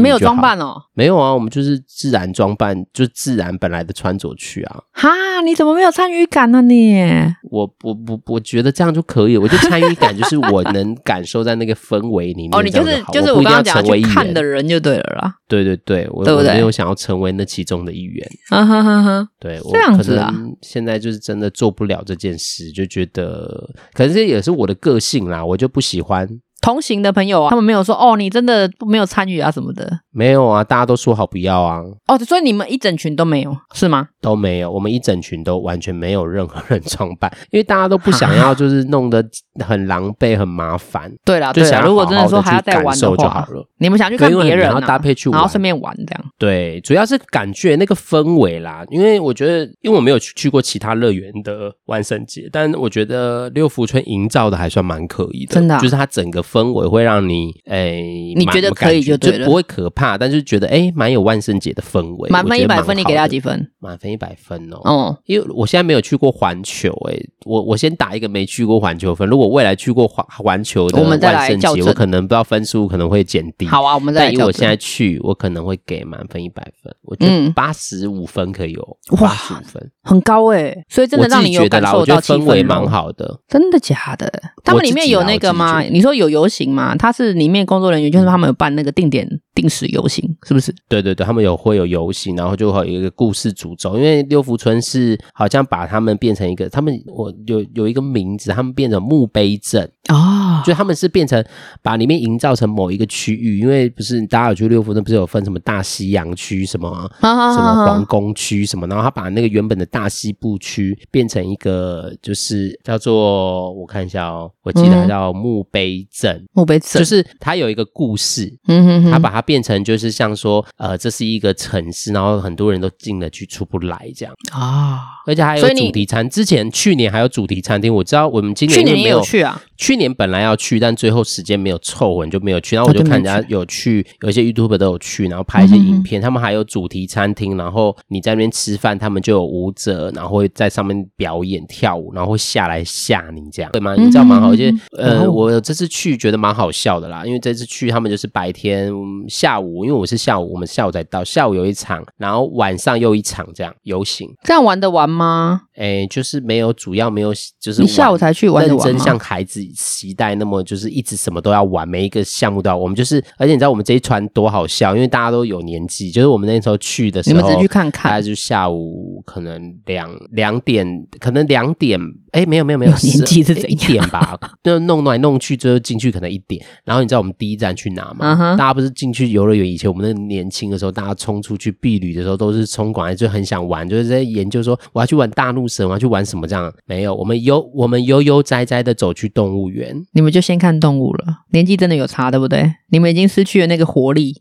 [0.00, 0.76] 没有装扮哦？
[0.94, 4.80] 没有啊，我们就是自然装扮，就自然本来的穿着去啊。
[4.92, 5.08] 哈，
[5.42, 6.24] 你怎么没有参与？
[6.26, 6.62] 感呢？
[6.62, 7.02] 你
[7.50, 12.54] 我我我我觉得这样就可以，我就参与感就是我能感受在那个氛围里面。
[12.54, 15.34] 哦，你就是就是我刚刚讲去看的人就对了啦。
[15.48, 18.26] 对对对，我我没有想要成为那其中的一员。
[18.50, 20.32] 啊哈哈哈，对，这样子啊。
[20.62, 26.28] 现在就是真的做不了这件事，就觉得可能这也是我的个性啦，我就不喜欢。
[26.60, 31.80] 同行的朋友啊，他们没有说哦，你真的没有参与啊什么的，没有啊，大家都说好不要啊。
[32.06, 34.08] 哦，所以你们一整群都没有是吗？
[34.20, 39.24] 都没有，我们一整群都完全没有任何人装扮， 因为大家都不想要， 就是弄得
[39.64, 41.10] 很狼狈、很麻烦。
[41.24, 46.24] 对啦，就想如果真的说还要再玩的话，你们想去看别人，然后搭配去玩，然后顺便玩这样。
[46.36, 56.44] 对，主要是感觉那个氛围啦，因为我觉得，因为我没有去去过其他乐园的万圣节，但我觉得六福村营造的还算蛮可以的，真的，就是它整个。
[56.50, 62.28] 氛围会让你诶，你觉得可以就对了，不会可怕，但是觉得诶蛮有万圣节的氛围。
[62.30, 63.70] 满分一百分，你给他几分？
[63.78, 64.80] 满分一百分哦。
[64.84, 69.28] 哦，因为我现在没有去过环球，哎，我我先打一个没去过环球分。
[69.28, 73.66] 如果未来去过环环球的万圣节，我可能不知道分数可能会减低。
[73.66, 74.30] 好啊，我们再来。
[74.32, 76.94] 因为我现在去，我可能会给满分一百分。
[77.02, 83.40] 我觉得八十五分可以有，八十五分很高诶，所以真的让你有感受到气氛蛮好的。
[83.48, 84.30] 真的假的？
[84.64, 85.80] 他们里面有那个吗？
[85.82, 86.96] 你说有有模型嘛？
[86.96, 89.28] 他是里面工作人员，就是他们有办那个定点
[89.60, 90.74] 定时游行，是不是？
[90.88, 93.96] 对对对，他们有会有游行，然后就会有一个故事主轴。
[93.96, 101.44] 因为六福村是好像把他们变成一个，他们我有有一个名字，他们变成墓碑镇哦，就他们是变成
[101.82, 106.88] 把里面营造成某一个区域，因为不是大家有去六福村，不是有分什么大西洋区什么
[107.20, 114.50] 什么皇宫区什么，然后他把那个原本的大西部区变成一个，就是叫做我看一下哦。
[114.62, 124.32] 我记得叫墓碑镇，墓碑镇就是它有一个故事，嗯哼哼，它把它变成就是像说，呃，这是一个城市，然后很多人都进了去出不来这样。
[124.52, 143.94] 啊，而且还有主题餐，之前去年还有主题餐厅，我知道我们今年去年也有去啊，去年本来要去，但最后时间没有凑稳就没有去，然后我就看人家有去，有一些 YouTuber 都有去，然后拍一些影片，他们还有主题餐厅，然后你在那边吃饭，他们就有舞者，然后会在上面表演跳舞，然后会下来吓你这样，对吗？
[143.96, 144.48] 你知道蛮好。
[144.48, 148.92] 我觉得，呃，我这次去觉得蛮好笑的啦，因为这次去他们就是白天
[149.28, 155.62] 下午，因为我是下午，我们下午才到，下午有一场，然后晚上又一场，这样游行，这样玩得完吗？
[155.76, 158.86] 哎，就是没有，主要没有，就是你下午才去玩得完？
[158.86, 162.76] 认真像孩子期待那么，就是一直什么都要玩，每一个项目都要。
[162.76, 172.00] 我们就是，而且你知道我们这一船多好笑，因为大家都有年纪，就是我们那时候去的时候，你们只去看看，大概就下午可能两两点，可能两点。
[172.32, 173.68] 哎，没有没有没有， 年纪是怎？
[173.68, 176.64] 一点吧， 就弄来弄去，最后进去可能一点。
[176.84, 178.56] 然后你知道我们第一站去哪吗？Uh huh.
[178.56, 179.66] 大家不是进去游乐园？
[179.66, 186.72] 以前我们那年轻的时候，大家冲出去避旅的时候，都是冲过来就很想玩，就是在研究说我要去玩大怒神，我要去玩什么这样。
[186.86, 190.06] 没有，我们悠我们悠悠哉哉的走去动物园。
[190.12, 192.72] 你们就先看动物了，年纪真的有差，对不对？
[192.90, 194.40] 你们已经失去了那个活力。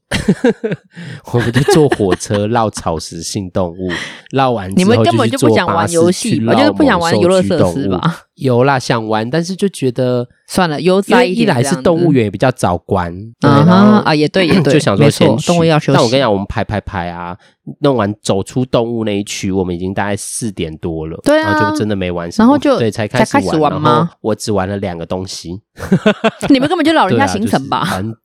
[1.34, 3.90] 我们就坐火车绕草食性动物，
[4.32, 8.22] 绕完你们根本就不想玩游戏，我就是不想玩游乐设施吧。
[8.39, 13.73] 有啦，想玩，但是就觉得算了，悠哉一来是动物园也比较早关，啊哈
[14.06, 15.47] 啊，也对也对，就想说先去。
[15.47, 15.93] 动物要休息。
[15.93, 17.36] 但我跟你讲，我们排排排啊，
[17.82, 24.10] 弄完走出动物那一区，我们已经大概四点多了，对啊，然后就真的没玩什么，然后就对才开始玩吗？
[24.21, 25.62] 我只玩了两个东西，
[26.49, 27.86] 你们根本就老人家行程吧？
[27.86, 28.15] 就是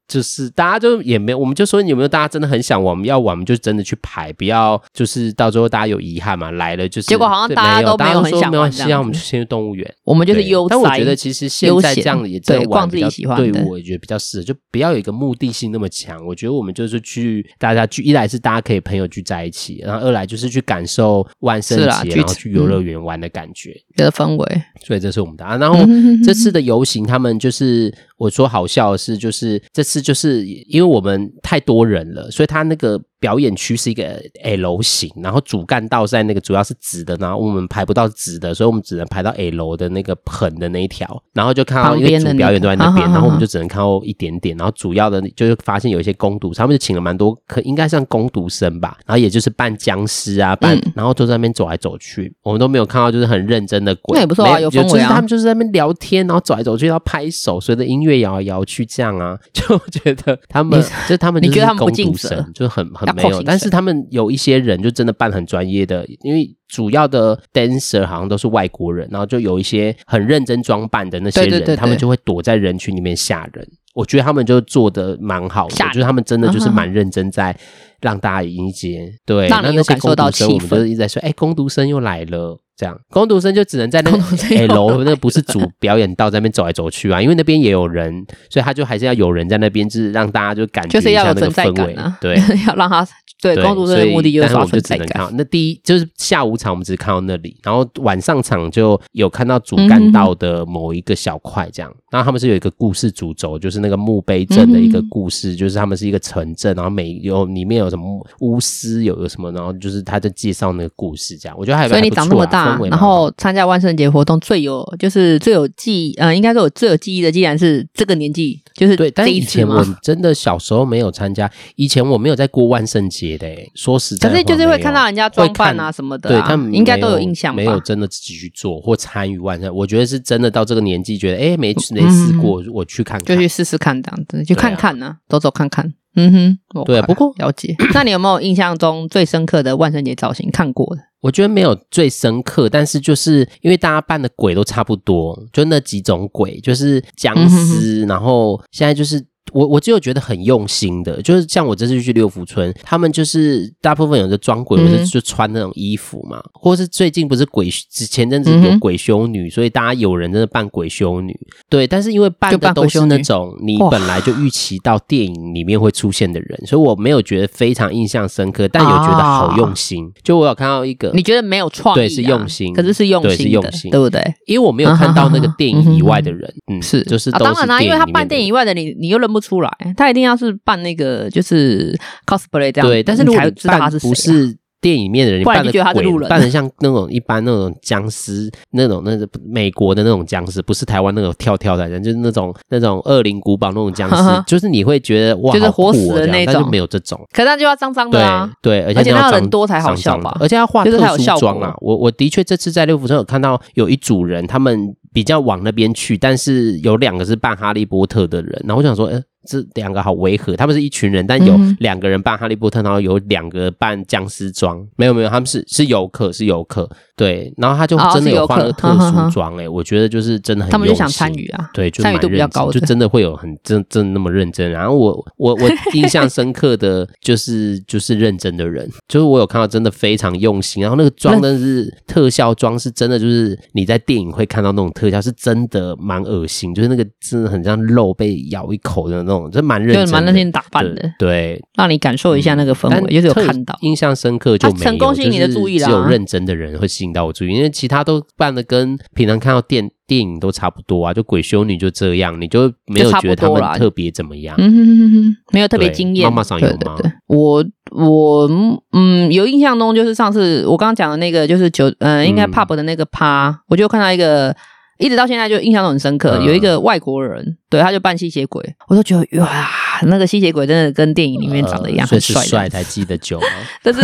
[0.50, 7.08] 大家就也没有，我们就说有没有大家真的很想玩，我们要玩，我们就真的去排，不要就是到最后大家有遗憾嘛，来了就是。
[7.08, 9.94] 结果好像大家都没有很想玩，希望我们就先去动物园。
[10.04, 16.24] 我们就是悠哉，但我觉得其实现在这样也在玩比较对我也觉得比较适合，就不要有一个目的性那么强。
[16.26, 24.62] 我觉得我们就是去大家聚，一来是大家可以朋友聚在一起，然后二来就是去感受万圣节，然后去游乐园玩的感觉的氛围。
[24.84, 25.56] 所以这是我们的啊。
[25.56, 25.78] 然后
[26.24, 27.92] 这次的游行，他们就是。
[28.16, 33.00] 我说好笑的是，就是这次这就是因为我们太多人了，所以他那个。
[33.24, 63.13] 表演区是一个 L 型，然后主干道在那个主要是直的，然后我们排不到直的，所以我们只能排到 L 的那个横的那一条，然后就看到因为主表演都在那边，然后我们就只能看到一点点，然后主要的就是发现有一些工读，他们就请了蛮多，可应该算工读生吧，然后也就是扮僵尸啊，扮，然后都在那边走来走去，我们都没有看到就是很认真的鬼，那也不错啊，有氛围啊，就是他们就是在那边聊天，然后走来走去要拍手，随着音乐摇来摇去这样啊， 就觉得他们就他们就是工读生，就很很。
[63.14, 73.66] 没有，但是他们有一些人就真的扮很专业的，因为主要的 dancer 好像都是外国人，然后就有一些很认真装扮的那些人，对对对对，他们就会躲在人群里面吓人。
[73.94, 77.56] 我觉得他们就做的蛮好的，我觉得他们真的就是蛮认真在
[78.00, 79.08] 让大家迎接。
[79.24, 82.60] 对，那那些工读生，我们就是一直在说，哎，工读生又来了。
[82.76, 84.18] 这样，工读生就只能在那个
[84.66, 88.12] L，那不是主表演道在那边走来走去啊，因为那边也有人，
[88.50, 92.18] 所以他就还是要有人在那边，就是让大家就感觉一下那个氛围啊。
[92.20, 92.34] 对，
[92.66, 93.06] 要让他
[93.40, 95.30] 对工读生的目的就是刷存在感。
[95.36, 101.94] 那第一就是下午场我们只是看到那里，然后晚上场就有看到主干道的某一个小块这样。
[102.10, 111.56] 然后他们是有一个故事主轴，就是那个墓碑镇的一个故事，就是他们是一个城镇，然后每有里面有什么巫师，有个什么，然后就是他在介绍那个故事这样。
[111.58, 112.63] 我觉得还所以你长那么大。
[112.64, 119.10] 大，然后参加万圣节活动最有就是最有记忆，呃，应该说我最有记忆的，既然是这个年纪，就是对。
[119.10, 123.46] 但以前我真的小时候没有参加，以前我没有在过万圣节的。
[123.74, 129.74] 说实在，可是就是会看到人家装扮啊什么的，啊，对他们应该都有印象吧，没有真的自己去做或参与万圣。
[129.74, 135.92] 我觉得是真的到这个年纪，觉得哎，没没试过，我去看看，就去试试看这样子，去看看呢，啊，走走看看。
[136.16, 137.74] 嗯哼，对啊，不过了解。
[137.94, 141.02] 那你有没有印象中最深刻的万圣节造型看过的？
[141.20, 149.24] 我觉得没有最深刻，但是就是因为大家扮的鬼都差不多，就那几种鬼，就是僵尸，然后现在就是。
[149.54, 161.34] 我我只有觉得很用心的，就是像我这次去六福村，他们就是大部分有的装鬼，或者就穿那种衣服嘛，嗯、或是最近不是鬼前阵子有鬼修女，嗯、所以大家有人真的扮鬼修女，
[161.70, 170.04] 对，但是因为扮的都是那种你本来就预期到电影里面会出现的人，所以我没有觉得非常印象深刻，但有觉得好用心。
[170.06, 174.20] 啊、就我有看到一个，你觉得没有创意、啊，对，是用心，可是是用心，是用心，对不对？
[174.46, 177.30] 因为我没有看到那个电影以外的人，嗯，是就是。
[177.30, 180.24] 当然啦、啊，因为他扮电影以外的你，你又认不出来，他一定。
[180.24, 209.22] 要是扮那个就是 cosplay 这样，对，但是如果扮不是电影里面的人，你扮的鬼， 扮的像那种一般那种僵尸，那种那个美国的那种僵尸，不是台湾那种跳跳的人，就是那种那种恶灵古堡那种僵尸，就是你会觉得哇，就是活死的那种，但就没有这种，可是他就要脏脏的啊，对，而且要人多才好笑吧，而且要化特殊妆啊，我我的确这次在六福村有看到有一组人，他们比较往那边去，但是有两个是扮哈利波特的人，然后我想说，哎。
[209.46, 214.84] 这两个好违和，他们是一群人，但有两个人扮哈利波特，然后有两个扮僵尸装。
[214.96, 216.88] 没有没有，他们是是游客，是游客。
[217.16, 220.72] 对，然后他就真的有换了特殊妆，哎，我觉得就是真的很。
[220.72, 224.68] 他们就想参与啊，对，就参与度比较高，就真的会有很真真那么认真。
[224.68, 230.82] 然后我我我印象深刻的 就是就是认真的人，就是我有看到真的非常用心。
[230.82, 254.54] 然后那个妆真的是特效妆，是真的就是你在电影会看到那种特效，是真的蛮恶心，就是那个真的很像肉被咬一口的那种，就蛮认真，蛮认真打扮的，对，让你感受一下那个氛围，就是有看到印象深刻就没有，成功吸引你的注意了，只有认真的人会吸引到我注意，因为其他都扮的跟平常看到电电影都差不多啊，就鬼修女就这样，你就没有觉得他们特别怎么样？
[254.58, 256.28] 嗯哼哼哼，没有特别惊艳。
[256.28, 256.96] 妈妈桑有吗？
[257.26, 258.48] 我我
[258.92, 264.54] 嗯，有印象中就是上次我刚刚讲的那个，就是九嗯、呃，应该 pub 的那个趴，嗯、我就看到一个。
[264.98, 269.68] 一直到现在就印象都很深刻，有一个外国人，对，他就扮吸血鬼，我都觉得哇，
[270.02, 273.40] 那个吸血鬼真的跟电影里面长得一样，很帅，帅才记得久。
[273.82, 274.00] 但是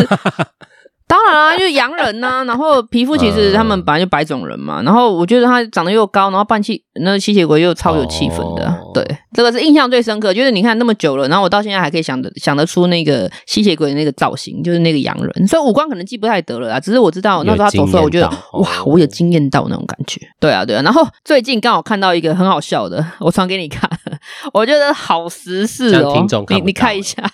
[1.10, 18.28] 当然啦，就是洋人呐， 然后皮肤其实他们本来就白种人嘛，然后我觉得他长得又高，然后扮气那个吸血鬼又超有气氛的，对，这个是印象最深刻，就是你看那么久了，然后我到现在还可以想得想得出那个吸血鬼的那个造型，就是那个洋人，所以五官可能记不太得了啊，只是我知道那时候他走出来，我觉得
[18.60, 23.90] 哇，我有惊艳到那种感觉，对啊对啊，然后最近刚好看到一个很好笑的，我传给你看，
[24.54, 27.24] 我觉得好时事哦，你你看一下。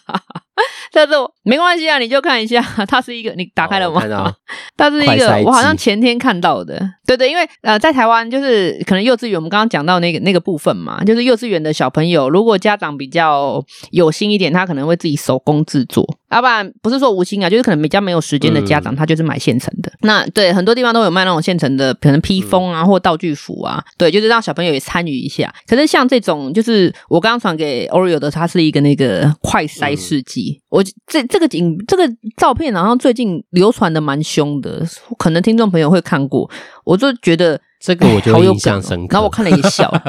[0.92, 4.03] 但是没关系啊，你就看一下， 它是一个，你打开了吗？
[4.07, 4.35] 哦、
[4.77, 6.81] 它是一个，我好像前天看到的。
[7.07, 16.05] 对对，因为呃，在台湾就是可能幼稚园，我们刚刚讲到那个那个部分嘛，就是幼稚园的小朋友，如果家长比较有心一点，他可能会自己手工制作。
[16.30, 19.90] 要不然不是说无心啊，就是可能比较没有时间的家长，他就是买现成的。
[19.90, 25.54] 嗯、那对很多地方都有卖那种现成的，可能披风啊或道具服啊，对，就是让小朋友也参与一下。
[25.66, 30.60] 可是像这种，就是我刚刚传给 Oreo 的，它是一个那个快筛试剂。
[30.60, 34.84] 嗯、我这这个影这个照片，好像最近流传的蛮凶的，
[35.18, 36.50] 可能听众朋友会看过。
[36.84, 39.92] 我就觉得这个我就印象深刻，然后我看了也笑。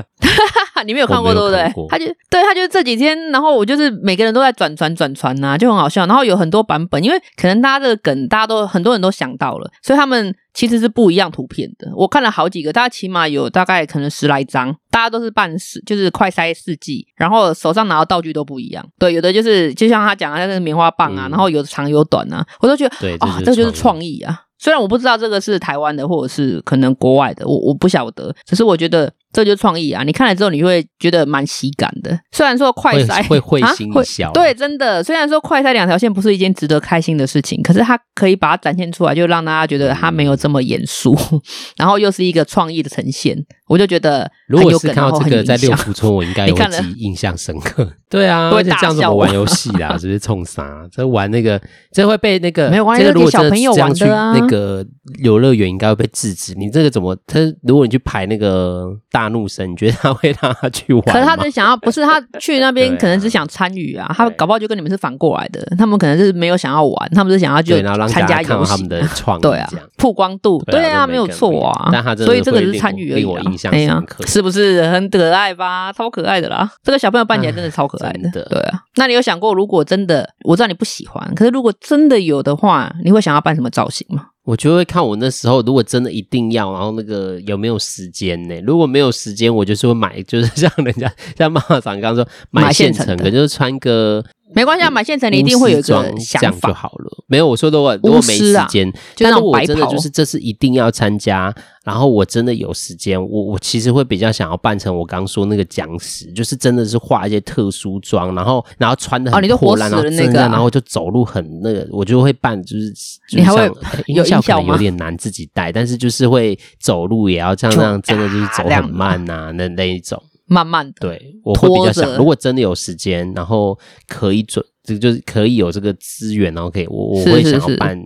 [0.85, 1.73] 你没有看过对不对？
[1.89, 6.05] 他就对，他就这几天，然后我就是每个人都在转传转传呐，就很好笑。
[6.05, 11.91] 然后有很多版本，因为可能大家的梗，大家都很多人都想到了，所以他们其实是不一样图片的。
[11.95, 18.85] 我看了好几个，大家起码有大概可能十来张，大家都是半世，就是快筛试剂，然后手上拿的道具都不一样。
[18.99, 24.43] 对，有的就是就像他讲的那个棉花棒啊，嗯、然后有长有短啊，我都觉得啊，这就是创意啊。
[24.57, 29.11] 虽然我不知道这个是台湾的，或者是可能国外的，我我不晓得，只是我觉得。
[29.37, 30.01] 这就是创意啊！
[30.01, 32.19] 你看了之后，你会觉得蛮喜感的。
[32.31, 35.03] 虽然说快筛会会心一笑，对，真的。
[35.03, 41.15] 虽然说快筛两条线不是一件值得开心的事情，可是它可以把它展现出来，就让大家觉得它没有这么严肃，
[41.77, 43.37] 然后又是一个创意的呈现。
[43.67, 47.87] 我就觉得，如果是看到这个在六福村，我应该 会记印象深刻。
[48.09, 49.95] 对啊，而且这样怎么玩游戏啊？
[49.99, 50.87] 直接冲啥？
[50.91, 54.83] 这玩那个，这会被那个没有关系，如果小朋友玩的啊，那个
[55.19, 56.55] 游乐园应该会被制止。
[56.55, 57.15] 你这个怎么？
[57.27, 59.26] 他如果你去排那个大。
[59.27, 61.03] 大怒神， 你觉得他会让他去玩？
[61.03, 64.09] 可是他只想要，不是他去那边， 可能只想参与啊。
[64.15, 67.75] 他搞不好就跟你们是反过来的，他们可能是没有想要玩，他们是想要就
[68.07, 68.71] 参加游戏。
[68.71, 69.01] 他们的
[69.41, 71.89] 对啊，曝光度，对啊，没有错啊。
[71.91, 73.25] 但他所以这个是参与而已。
[73.25, 75.91] 我印象深刻，是不是很可爱吧？
[75.91, 76.69] 超可爱的啦！
[76.83, 78.29] 这个小朋友扮起来真的超可爱的。
[78.31, 84.27] 对啊，那你有想过，如果真的，我知道你不喜欢，可是如果真的有的话，你会想要扮什么造型吗？
[84.47, 88.57] 我就会看我那时候，如果真的一定要，然后那个有没有时间呢？
[88.61, 94.23] 如果没有时间，我就是会买，就是像人家像妈妈长刚刚说买现成的，就是穿个。
[94.53, 97.23] 没关系啊，买现成你一定会有一个想法就好了。
[97.27, 112.93] 没有，我说的我，如果没时间，但是我真的就是这是一定要参加，然后我真的有时间，我我其实会比较想要扮成我刚说那个僵尸，就是真的是化一些特殊妆，然后然后穿的很破烂，然后那个，然后就走路很那个，我就会扮就是，
[113.35, 113.69] 你还会
[114.07, 120.21] 有音效可能有点难自己带，但是就是会走路也要这样这样，真的就是走很慢呐，那那一种。
[120.47, 123.77] 慢慢的，对，我会比较想，如果真的有时间，然后
[124.07, 124.65] 可以准。
[124.83, 128.01] 这个就是可以有这个资源，然后可以我我会想要办，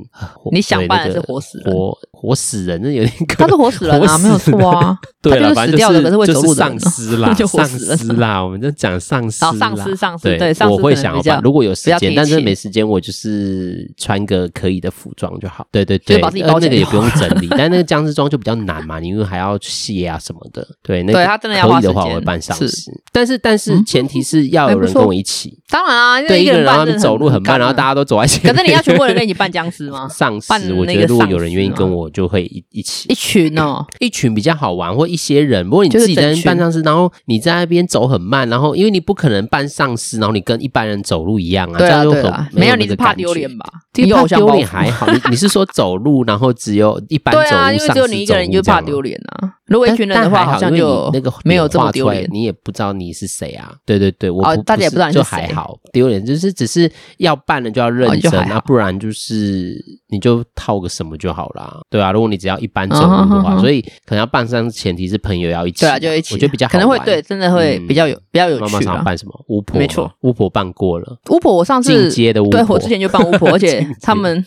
[0.51, 26.61] 你想办的是活死人，活活死人，那有点可他是活死人啊， 没有错啊， 对了，反正就是就是丧尸啦， 丧尸啦，我们就讲丧尸，丧尸丧尸，对，我会想要办，如果有时间，但是没时间，我就是穿个可以的服装就好，对对对，那个也不用整理，但那个僵尸装就比较难嘛，你因为还要卸啊什么的，对，那个可以的话我会办丧尸，但是但是前提是要有人跟我一起，当然啊，对一个人。
[26.63, 28.53] 然后他们走路很慢，然后大家都走在前面。
[28.53, 30.07] 可是你要全部人跟你扮僵尸吗？
[30.07, 33.07] 丧尸，我觉得如果有人愿意跟我，就会一一起。
[33.09, 35.67] 一群哦， 一群比较好玩，或一些人。
[35.69, 43.65] 不过你自己在那边办丧事，然后你在那边走很慢，然后因为你不可能办丧事，然后你跟一般人走路一样啊，这样就很没有，你是怕丢脸吧？
[43.93, 49.53] 丢丢脸还好，你你是说走路，然后只有一般走路，对啊，因为只有你一个人，你就怕丢脸啊。
[49.71, 53.73] 如果一群人的话，好像就那个没有这么丢脸，你也不知道你是谁啊？
[53.85, 57.35] 对对对，我大家也不知道你是谁，就还好丢脸，就是只是要。
[57.43, 59.75] 办了就要认真，那不然就是
[60.09, 61.79] 你就套个什么就好啦。
[61.89, 68.61] 对啊，如果你只要一般走路的话，所以可能要办上，前提是朋友要一起，对啊，就一起，我觉得比较可能会对，真的会比较有比较有趣。
[68.61, 69.33] 妈妈想办什么？
[69.47, 71.17] 巫婆，没错，巫婆办过了。
[71.29, 74.45] 巫婆，我上次进阶的巫婆，对，我之前就办巫婆， 而且他们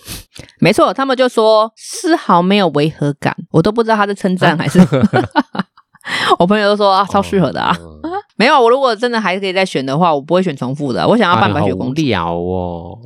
[0.60, 4.78] 没错，他们就说丝毫没有违和感，我都不知道他是称赞还是。
[6.38, 7.76] 我朋友都说啊，超适合的啊。
[8.36, 11.06] 没有，我如果真的还可以再选的话，我不会选重复的。
[11.06, 12.02] 我想要扮白雪公主。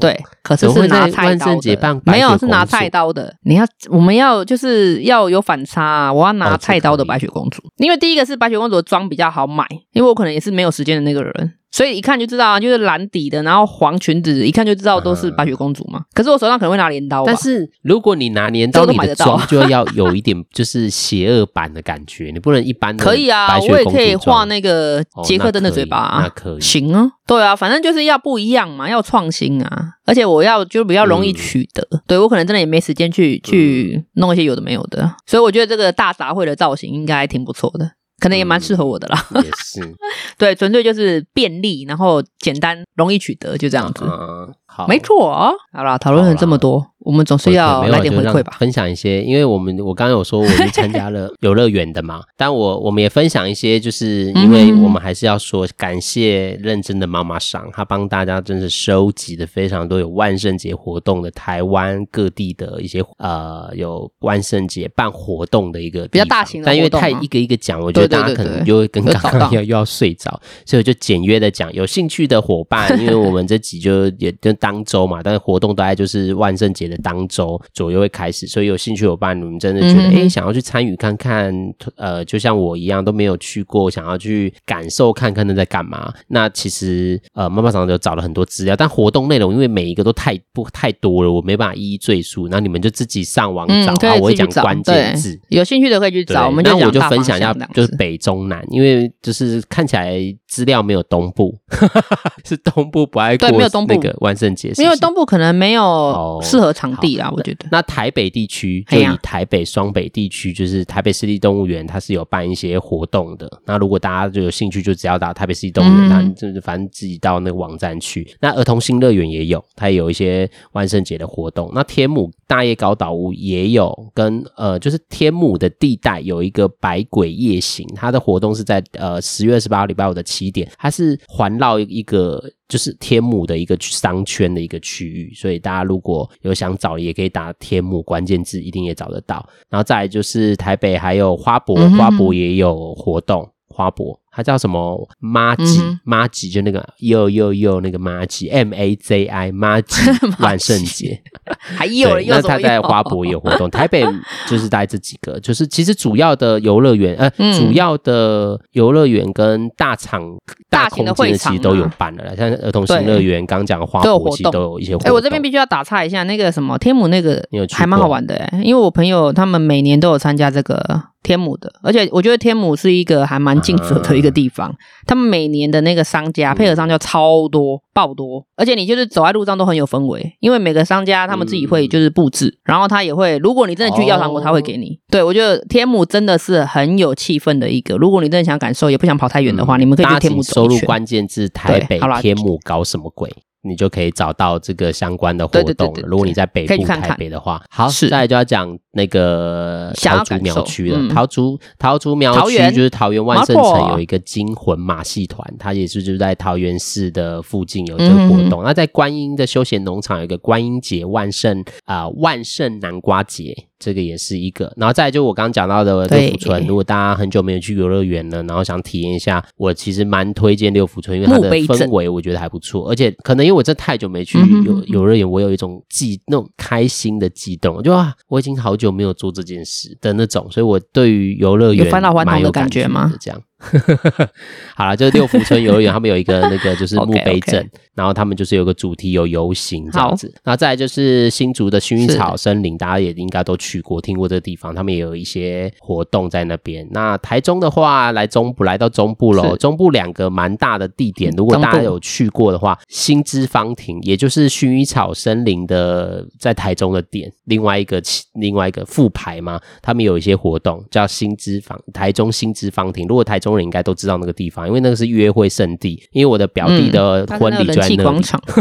[0.00, 2.00] 对，可是是拿菜刀的。
[2.06, 3.34] 没有，是拿菜刀的。
[3.44, 6.12] 你要，我们要就是要有反差啊！
[6.12, 11.54] 我要拿菜刀的白雪公主，因为第一个是白雪公主的妆比较好买，因为我可能也是没有时间的那个人。
[11.70, 16.00] 所以一看就知道啊，就是蓝底的，然后黄裙子，一看就知道都是白雪公主嘛。
[16.14, 17.24] 可是我手上可能会拿镰刀。
[17.24, 23.04] 但是如果你拿镰刀，你 的妆就要有一点就是邪恶版的感觉，你不能一般的。
[23.04, 26.60] 可以啊，我也可以画那个杰克登的嘴巴啊，那可以。
[26.60, 29.90] 行啊，对啊，反正就是要不一样嘛，要创新啊。
[30.06, 37.90] 而且我要就比较容易取得，对，我可能真的也没时间去去弄一些有的没有的，所以我觉得这个大杂烩的造型应该还挺不错的。
[38.18, 39.94] 可能也蛮适合我的啦，也是，
[40.36, 44.04] 对，纯粹就是便利，然后简单，容易取得，就这样子。
[44.04, 45.28] 嗯，好，没错。
[45.28, 45.50] 啊。
[45.72, 46.86] 好啦，讨论了这么多。
[47.00, 76.98] 我们总是要来点回馈吧，分享一些，因为我们我刚刚有说我们参加了 游乐园的嘛，但我我们也分享一些，就是因为我们还是要说感谢认真的妈妈桑，她帮大家真是收集的非常多有万圣节活动的台湾各地的一些呃有万圣节办活动的一个比较大型的，但因为太一个一个讲，我觉得大家可能就会跟刚刚一样又要睡着，所以我就简约的讲，有兴趣的伙伴， 因为我们这集就也就当周嘛，但是活动大概就是万圣节的。
[76.98, 81.54] 当周左右会开始，所以有兴趣伙伴，你们真的觉得哎、欸，想要去参与看看，
[81.96, 86.12] 呃，就像我一样都没有去过，想要去感受看看那在干嘛？
[86.26, 92.48] 那其实呃，妈妈桑就找了很多资料，但活动内容因为每一个都太不太多了，我没办法一一赘述。
[92.50, 96.46] 那你们就自己上网找，嗯、好，我会讲关键字，有兴趣的可以去找。
[96.46, 101.56] 我们就那我就分享一下，就是北中南，因为就是看起来资料没有东部，
[102.44, 103.48] 是东部不爱过
[103.86, 107.66] 那个万圣节，因为东部可能没有适合场地啦，我觉得。
[107.70, 113.48] 那台北地区就以台北双北地区，就是台北市立动物园，它是有办一些活动的。
[113.66, 118.28] 那如果大家就有兴趣，就只要打台北市立动物园，那就是反正自己到那个网站去。
[118.40, 121.70] 那儿童新乐园也有，它也有一些万圣节的活动。
[121.74, 132.42] 那天母大叶高岛屋也有，跟呃，就是天母的地带有一个百鬼夜行，它的活动是在呃十月二十八号礼拜五的七点，它是环绕一个。
[132.68, 139.48] 就是天母的一个商圈的一个区域，所以大家如果有想找，也可以打天母关键字，一定也找得到。
[139.70, 143.50] 然后再来就是台北还有花博，花博也有活动。
[143.70, 144.18] 花博。
[144.30, 145.08] 它叫什么？
[145.18, 149.96] 妈吉，麻吉就那个又又又那个妈吉，M A Z I，妈吉
[150.38, 151.20] 万圣节，
[151.58, 153.68] 还有了，那他在花博也有活动。
[153.72, 154.04] 台北
[154.46, 160.22] 就是在这几个，就是其实主要的游乐园，呃，嗯、主要的游乐园跟大场、
[160.70, 165.08] 大空间的其实都有办了，像儿童新乐园，刚讲的花博其实都有一些活动。
[165.08, 171.02] 哎、欸，我这边必须要打岔一下，那个什么天母那个还蛮好玩的，哎，因为我朋友他们每年都有参加这个。
[171.20, 174.74] 天母的，而且我觉得天母是一个还蛮尽责的一个地方。
[175.06, 184.98] 他们每年的那个商家配合商家超多爆多，而且你就是走在路上都很有氛围，因为每个商家他们自己会就是布置，然后他也会，如果你真的去要糖果，他会给你。
[185.10, 187.96] 对，我觉得天母真的是很有气氛的一个。
[187.96, 190.76] 如果你真的想感受，也不想跑太远的话，你们可以去天母走一圈。
[190.76, 193.32] 收入关键字台北天母搞什么鬼？
[193.68, 195.64] 你就可以找到这个相关的活动了。
[195.66, 201.08] 对对对对对，如果你在北部台北的话，好，是再来就要讲那个桃竹苗区了。
[201.08, 208.62] 桃竹桃竹苗区就是桃园万盛城有一个惊魂马戏团，它也是就是在桃园市的附近有这个活动。
[208.62, 213.54] 嗯、那在观音的休闲农场有一个观音节万圣啊、呃、万圣南瓜节。
[213.78, 233.12] 这个也是一个，然后再来就我刚刚讲到的六福村，如果大家很久没有去游乐园了，然后想体验一下，我其实蛮推荐六福村，因为它的氛围我觉得还不错，而且可能因为我这太久没去游游乐园，我有一种激那种开心的激动，就啊，我已经好久没有做这件事的那种，所以我对于游乐园有返老还童的感觉吗？
[233.20, 233.40] 这样。
[234.76, 237.80] 好了，就是六福村游乐园，他们有一个那个就是 墓碑镇，okay, okay.
[237.96, 240.28] 然后他们就是有个主题有游行这样子。
[240.36, 246.86] 好然后再来就是新竹的薰衣草森林，大家也应该都去过、听过这个地方，他们也有一些活动在那边。
[246.92, 258.00] 那台中的话，来中部来到中部喽，中部两个蛮大的地点，如果大家有去过的话，新知芳庭，也就是薰衣草森林的在台中的点，另外一个
[258.34, 263.47] 另外一个副牌嘛，他们有一些活动叫新知芳台中新知芳庭，如果台中。
[263.48, 266.02] 中人应该都知道那个地方，因为那个是约会圣地。
[266.12, 268.40] 因为我的表弟的婚礼就在那广场。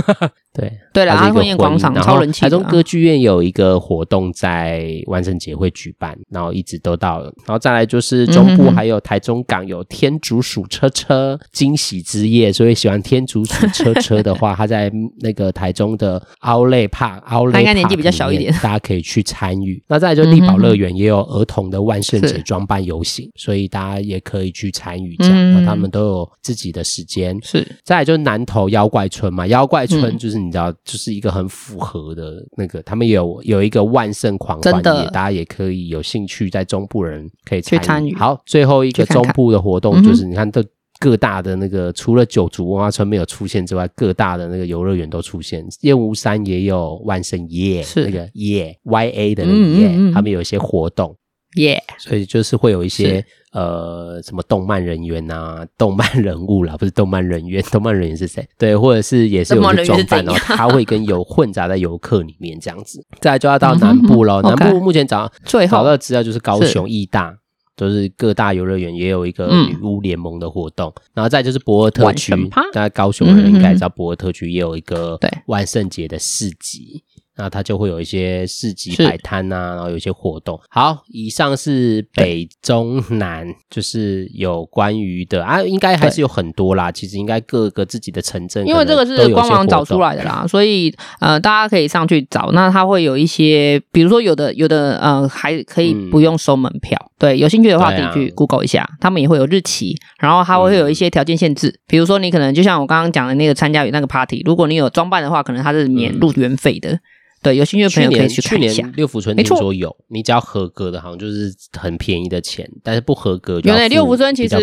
[0.54, 2.42] 对对了，阿婚宴广场超人气。
[2.42, 7.26] 台中歌剧院有一个活动在万圣节会举办，然后一直都到了。
[7.46, 19.84] 然后再来就是中部还有台中港有天竺鼠车车惊喜之夜，所以喜欢天竺鼠车车的话，他在那个台中的奥莱帕奥莱帕，应该年纪比较小一点，大家可以去参与。
[19.88, 24.72] 那再来就丽宝乐园也有儿童的万圣节装扮游行，所以大家也可以去。
[24.78, 27.36] 参与这样，嗯、他们都有自己的时间。
[27.42, 38.14] 是，再来就是南投妖怪村嘛，妖怪村就是你知道，嗯、就是一个很符合的那个，他们有有一个万圣狂欢夜，大家也可以有兴趣，在中部人可以参与。
[38.16, 40.64] 好，最后一个中部的活动就是，你看都
[41.00, 45.66] 各大的那个，除了九族文化村没有出现之外，各大的那个游乐园都出现。
[45.82, 48.06] 燕吴山也有万圣夜，是。
[48.06, 50.12] 那个夜 Y A 的那个夜，嗯嗯。
[50.12, 51.16] 嗯他们有一些活动。
[51.58, 52.04] 耶，Yeah.
[52.04, 58.48] 所以就是会有一些呃什么动漫人员啊， 动漫人物啦，不是动漫人员， 动漫人员是谁？
[58.58, 63.06] 对，或者是也是有装扮，然后他会跟游混杂在游客里面 这样子。
[63.20, 67.38] 再来就要到南部喽，南部目前找最好的资料就是高雄义大，是
[67.76, 72.34] 都是各大游乐园也有一个女巫联盟的活动，嗯、然后再就是博尔特区，
[72.74, 77.04] 大家高雄人应该知道博尔特区也有一个万圣节的市集。
[77.38, 80.60] 那它就会有一些市集摆摊呐，然后有一些活动。
[80.70, 86.92] 好，以上是北中南，就是有关于的啊，应该还是有很多啦。
[86.92, 92.52] 其实应该各个自己的城镇，因为这个是官网找出来的啦，所以呃，大家可以上去找。
[92.54, 96.98] 那它会有一些，比如说有的有的呃，还可以不用收门票。
[97.20, 107.00] 对，有兴趣的话可以去 Google 一下，他们也会有日期，然后它会有一些条件限制，比如说你可能就像我刚刚讲的那个参加那个 party，如果你有装扮的话，可能它是免入园费的。
[107.48, 108.74] 对，有兴趣的朋友可以去看一下。
[108.74, 113.68] 去年六福村听说有，你只要合格的，好像就是很便宜的钱，但是不合格就。
[113.68, 114.56] 原来六福村其实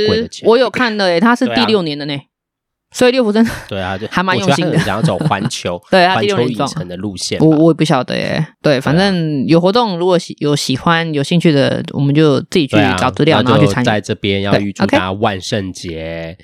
[0.45, 2.15] 我有看的诶，它是第六年的呢。
[2.95, 7.41] 所以六福村对啊，就 还蛮用心的，想要走环球， 对环球影城的路线。
[7.41, 13.85] 我我也不晓得耶，对，反正有活动，如果喜有喜欢有兴趣的，我们就自己去找资料，然后去参与。
[13.85, 16.37] 在这边要预祝大家万圣节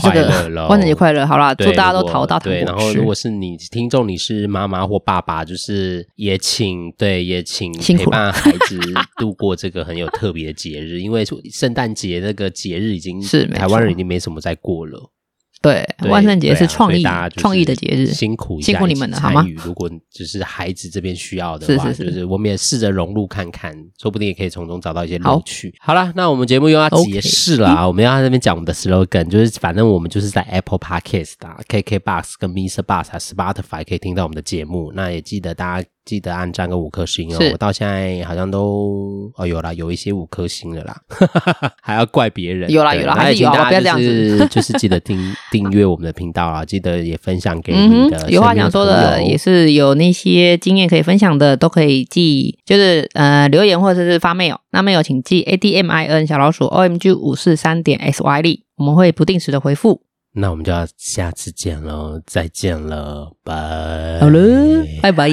[0.00, 0.68] 快乐喽！
[0.68, 2.62] 万圣节快乐，好啦，祝大家都淘到对。
[2.62, 8.80] 然后，如果是你听众，你是妈妈或爸爸，就是也请对也请陪伴 孩子
[9.18, 15.10] 度过这个很有特别的节日，因为圣诞节那个节日已经是台湾人已经没什么在过了。
[15.62, 17.04] 对，万圣节是创意
[17.36, 19.46] 创意的节日，辛苦辛苦你们了，好吗？
[19.56, 25.74] 如果只是孩子这边需要的话，就是我们也试着融入看看，说不定也可以从中找到一些乐趣。
[25.78, 27.86] 好了，那我们节目又要结束了啊！
[27.86, 31.34] 我们要在那边讲我们的 slogan，就是反正我们就是在 Apple Podcast、
[31.68, 34.90] KKBox 跟 MixerBox、Spotify 可以听到我们的节目。
[34.94, 35.88] 那也记得大家。
[36.10, 37.38] 记得按赞个五颗星哦。
[37.52, 41.00] 我到现在好像都哦有啦，有一些五颗星了啦，
[41.80, 42.68] 还要怪别人。
[42.68, 44.44] 有啦有啦，还是有，不要这样子。
[44.50, 45.16] 就是 记得订
[45.52, 54.56] 订阅我们的频道啊，记得也分享给你的、嗯、有话想说的，也是有那些经验可以分享的，都可以寄，就是呃留言或者是发 mail。
[54.72, 58.48] 那 mail 请寄 a d m i n 小老鼠 o m g 五四三点 s y l，
[58.78, 60.02] 我们会不定时的回复。
[60.32, 64.20] 那我们就要下次见喽，再见了，拜。
[64.20, 65.28] 好了，拜拜。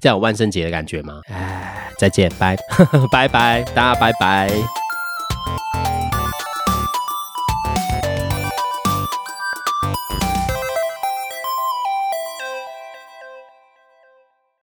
[0.00, 1.20] 这样有万圣节的感觉吗？
[1.28, 2.56] 哎，再见，拜，
[3.10, 4.48] 拜拜，大家拜拜。